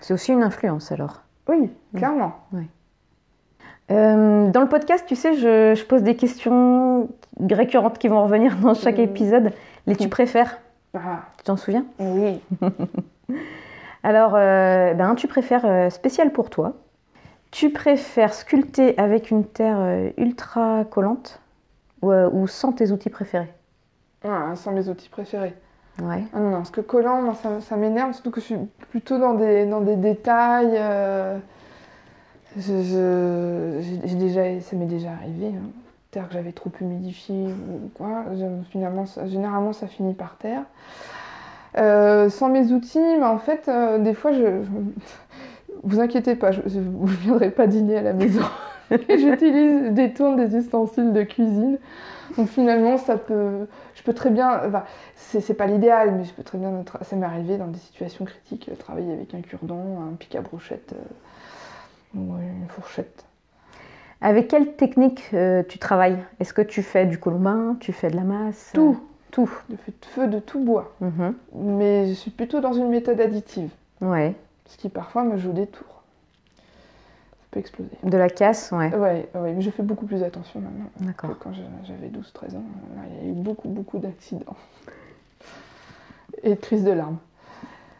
C'est 0.00 0.14
aussi 0.14 0.32
une 0.32 0.42
influence 0.42 0.92
alors. 0.92 1.22
Oui, 1.48 1.70
clairement. 1.96 2.34
Euh, 3.90 4.50
dans 4.50 4.60
le 4.60 4.68
podcast, 4.68 5.04
tu 5.06 5.14
sais, 5.16 5.34
je, 5.34 5.74
je 5.74 5.84
pose 5.84 6.02
des 6.02 6.16
questions 6.16 7.08
récurrentes 7.50 7.98
qui 7.98 8.08
vont 8.08 8.22
revenir 8.22 8.56
dans 8.56 8.74
chaque 8.74 8.98
épisode. 8.98 9.52
Les 9.86 9.94
tu 9.96 10.08
préfères? 10.08 10.58
Ah, 10.94 11.22
Tu 11.38 11.44
t'en 11.44 11.56
souviens? 11.56 11.84
Oui. 12.00 12.40
Alors, 14.02 14.34
euh, 14.34 14.94
ben, 14.94 15.14
tu 15.14 15.28
préfères 15.28 15.90
spécial 15.92 16.32
pour 16.32 16.50
toi. 16.50 16.74
Tu 17.50 17.70
préfères 17.70 18.34
sculpter 18.34 18.98
avec 18.98 19.30
une 19.30 19.44
terre 19.44 19.78
euh, 19.80 20.10
ultra 20.18 20.84
collante 20.84 21.40
ou, 22.02 22.12
euh, 22.12 22.28
ou 22.32 22.46
sans 22.46 22.72
tes 22.72 22.90
outils 22.92 23.10
préférés? 23.10 23.52
Ah, 24.24 24.54
sans 24.56 24.72
mes 24.72 24.88
outils 24.88 25.08
préférés. 25.08 25.54
Ouais. 26.02 26.24
Ah 26.34 26.38
non, 26.40 26.50
non, 26.50 26.56
parce 26.58 26.70
que 26.70 26.82
collant, 26.82 27.22
moi, 27.22 27.34
ça, 27.34 27.60
ça 27.60 27.76
m'énerve, 27.76 28.12
surtout 28.12 28.30
que 28.30 28.40
je 28.40 28.46
suis 28.46 28.56
plutôt 28.90 29.18
dans 29.18 29.34
des, 29.34 29.64
dans 29.64 29.80
des 29.80 29.96
détails. 29.96 30.74
euh, 30.76 31.38
je- 32.58 34.14
déjà, 34.16 34.60
ça 34.60 34.76
m'est 34.76 34.86
déjà 34.86 35.12
arrivé. 35.12 35.48
Hein. 35.48 35.70
Terre 36.10 36.28
que 36.28 36.34
j'avais 36.34 36.52
trop 36.52 36.70
humidifiée 36.80 37.46
ou 37.46 37.88
quoi. 37.94 38.24
finalement, 38.70 39.06
ça- 39.06 39.26
généralement, 39.26 39.72
ça 39.72 39.86
finit 39.86 40.14
par 40.14 40.36
terre. 40.36 40.62
Euh, 41.76 42.30
sans 42.30 42.48
mes 42.48 42.72
outils, 42.72 42.98
mais 42.98 43.24
en 43.26 43.38
fait, 43.38 43.68
euh, 43.68 43.98
des 43.98 44.14
fois, 44.14 44.32
je, 44.32 44.38
je- 44.38 44.68
vous 45.82 46.00
inquiétez 46.00 46.34
pas, 46.34 46.52
je 46.52 46.60
ne 46.60 47.06
viendrai 47.06 47.50
pas 47.50 47.66
dîner 47.66 47.96
à 47.98 48.02
la 48.02 48.12
maison. 48.12 48.42
J'utilise, 48.90 49.86
je 49.86 49.90
détourne 49.90 50.36
des 50.36 50.56
ustensiles 50.56 51.12
de 51.12 51.22
cuisine. 51.22 51.78
Donc 52.36 52.48
finalement, 52.48 52.98
ça 52.98 53.16
peut, 53.16 53.66
je 53.94 54.02
peux 54.02 54.12
très 54.12 54.30
bien, 54.30 54.60
enfin, 54.66 54.84
c'est 55.14 55.54
pas 55.54 55.66
l'idéal, 55.66 56.14
mais 56.16 56.24
je 56.24 56.32
peux 56.32 56.42
très 56.42 56.58
bien, 56.58 56.84
ça 57.02 57.16
m'est 57.16 57.26
arrivé 57.26 57.56
dans 57.56 57.68
des 57.68 57.78
situations 57.78 58.24
critiques, 58.24 58.68
euh, 58.68 58.74
travailler 58.76 59.12
avec 59.12 59.32
un 59.34 59.40
cure-dent, 59.40 60.02
un 60.12 60.14
pic 60.16 60.34
à 60.34 60.40
brochette 60.40 60.94
euh, 60.94 62.18
ou 62.18 62.36
une 62.38 62.68
fourchette. 62.68 63.24
Avec 64.20 64.48
quelle 64.48 64.74
technique 64.74 65.30
euh, 65.34 65.62
tu 65.68 65.78
travailles? 65.78 66.18
Est-ce 66.40 66.52
que 66.54 66.62
tu 66.62 66.82
fais 66.82 67.06
du 67.06 67.18
colombin 67.18 67.76
Tu 67.80 67.92
fais 67.92 68.10
de 68.10 68.16
la 68.16 68.22
masse? 68.22 68.70
Tout, 68.74 68.98
Tout. 69.30 69.50
de 69.68 69.76
feu, 69.76 69.92
de 70.00 70.06
feu 70.06 70.26
de 70.26 70.38
tout 70.38 70.60
bois. 70.60 70.94
Mhm. 71.00 71.34
Mais 71.54 72.06
je 72.08 72.14
suis 72.14 72.30
plutôt 72.30 72.60
dans 72.60 72.72
une 72.72 72.88
méthode 72.88 73.20
additive, 73.20 73.70
Ouais. 74.00 74.34
Ce 74.66 74.76
qui 74.76 74.88
parfois 74.88 75.24
me 75.24 75.36
joue 75.36 75.52
des 75.52 75.66
tours. 75.66 76.02
Ça 76.56 77.44
peut 77.50 77.60
exploser. 77.60 77.90
De 78.02 78.16
la 78.18 78.28
casse, 78.28 78.72
ouais. 78.72 78.94
Ouais, 78.94 79.28
ouais, 79.34 79.52
mais 79.52 79.62
je 79.62 79.70
fais 79.70 79.82
beaucoup 79.82 80.06
plus 80.06 80.22
attention 80.22 80.60
maintenant. 80.60 80.90
D'accord. 81.00 81.30
quand 81.38 81.52
j'avais 81.84 82.08
12-13 82.08 82.56
ans, 82.56 82.62
là, 82.96 83.02
il 83.10 83.24
y 83.24 83.28
a 83.28 83.30
eu 83.30 83.34
beaucoup, 83.34 83.68
beaucoup 83.68 83.98
d'accidents. 83.98 84.56
Et 86.42 86.50
de 86.50 86.54
crises 86.60 86.84
de 86.84 86.90
larmes. 86.92 87.18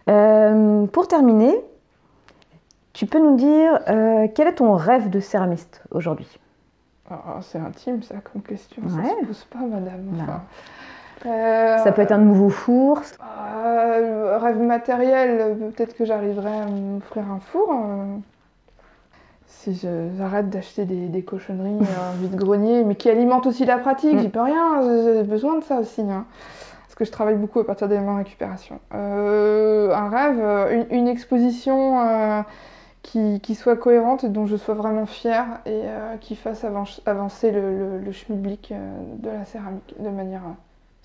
Euh, 0.09 0.87
pour 0.87 1.09
terminer, 1.09 1.55
tu 2.93 3.07
peux 3.07 3.19
nous 3.19 3.37
dire 3.37 3.81
euh, 3.89 4.29
quel 4.35 4.49
est 4.49 4.57
ton 4.57 4.75
rêve 4.75 5.11
de 5.11 5.21
céramiste 5.21 5.83
aujourd'hui? 5.91 6.29
Ah, 7.11 7.39
c'est 7.43 7.59
intime 7.59 8.03
ça 8.03 8.17
comme 8.17 8.43
question, 8.43 8.83
Ouais. 8.83 9.05
ça 9.05 9.21
se 9.21 9.27
pose 9.27 9.45
pas 9.45 9.61
madame. 9.61 10.11
Enfin, 10.21 10.43
euh, 11.25 11.79
Ça 11.79 11.93
peut 11.93 12.03
être 12.03 12.13
un 12.13 12.19
nouveau 12.19 12.49
four. 12.51 13.01
euh, 13.23 14.39
rêve 14.39 14.61
matériel, 14.61 15.57
peut-être 15.75 15.97
que 15.97 16.05
j'arriverai 16.05 16.53
à 16.53 16.67
m'offrir 16.67 17.25
un 17.31 17.41
four. 17.41 17.71
euh, 17.73 18.17
si 19.47 19.75
j'arrête 20.19 20.51
d'acheter 20.51 20.85
des, 20.85 21.09
des 21.09 21.23
cochonneries 21.23 21.79
en 21.81 22.17
vide-grenier, 22.21 22.85
mais 22.85 22.95
qui 22.95 23.09
alimentent 23.11 23.47
aussi 23.47 23.65
la 23.65 23.79
pratique, 23.79 24.15
Mm. 24.15 24.21
j'y 24.21 24.29
peux 24.29 24.41
rien, 24.43 24.83
j'ai 24.83 25.23
besoin 25.25 25.59
de 25.59 25.65
ça 25.65 25.79
aussi. 25.81 26.03
hein. 26.03 26.27
Parce 26.85 26.95
que 26.95 27.05
je 27.05 27.11
travaille 27.13 27.35
beaucoup 27.37 27.61
à 27.61 27.67
partir 27.67 27.89
d'éléments 27.89 28.13
de 28.15 28.19
récupération. 28.19 28.81
Un 28.93 30.09
rêve, 30.09 30.41
une, 30.73 30.87
une 30.97 31.09
exposition 31.09 32.45
qui, 33.03 33.41
qui 33.41 33.55
soit 33.55 33.77
cohérente 33.77 34.25
dont 34.27 34.47
je 34.47 34.57
sois 34.57 34.75
vraiment 34.75 35.05
fière 35.07 35.61
et 35.67 35.83
qui 36.21 36.37
fasse 36.37 36.65
avan- 36.65 37.01
avancer 37.05 37.51
le, 37.51 37.61
le, 37.79 37.99
le 37.99 38.13
schmilblick 38.13 38.73
de 39.19 39.29
la 39.29 39.45
céramique 39.45 39.95
de 39.99 40.09
manière 40.09 40.43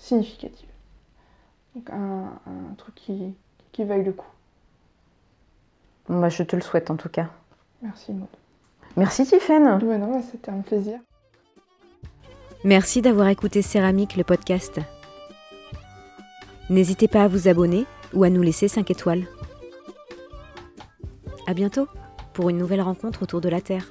significative. 0.02 0.68
Donc 1.74 1.88
un, 1.90 2.32
un 2.46 2.74
truc 2.76 2.94
qui, 2.94 3.34
qui 3.70 3.84
vaille 3.84 4.04
le 4.04 4.12
coup. 4.12 4.26
Bah, 6.08 6.28
je 6.28 6.42
te 6.42 6.56
le 6.56 6.62
souhaite 6.62 6.90
en 6.90 6.96
tout 6.96 7.08
cas. 7.08 7.30
Merci 7.82 8.12
Maud. 8.12 8.28
Merci 8.96 9.24
Tiffaine. 9.24 9.82
Ouais, 9.82 9.98
non, 9.98 10.16
mais 10.16 10.22
c'était 10.22 10.50
un 10.50 10.60
plaisir. 10.60 10.98
Merci 12.64 13.00
d'avoir 13.00 13.28
écouté 13.28 13.62
Céramique, 13.62 14.16
le 14.16 14.24
podcast. 14.24 14.80
N'hésitez 16.68 17.08
pas 17.08 17.24
à 17.24 17.28
vous 17.28 17.48
abonner 17.48 17.86
ou 18.12 18.24
à 18.24 18.30
nous 18.30 18.42
laisser 18.42 18.68
5 18.68 18.90
étoiles. 18.90 19.24
À 21.46 21.54
bientôt 21.54 21.88
pour 22.34 22.50
une 22.50 22.58
nouvelle 22.58 22.82
rencontre 22.82 23.22
autour 23.22 23.40
de 23.40 23.48
la 23.48 23.60
Terre. 23.60 23.86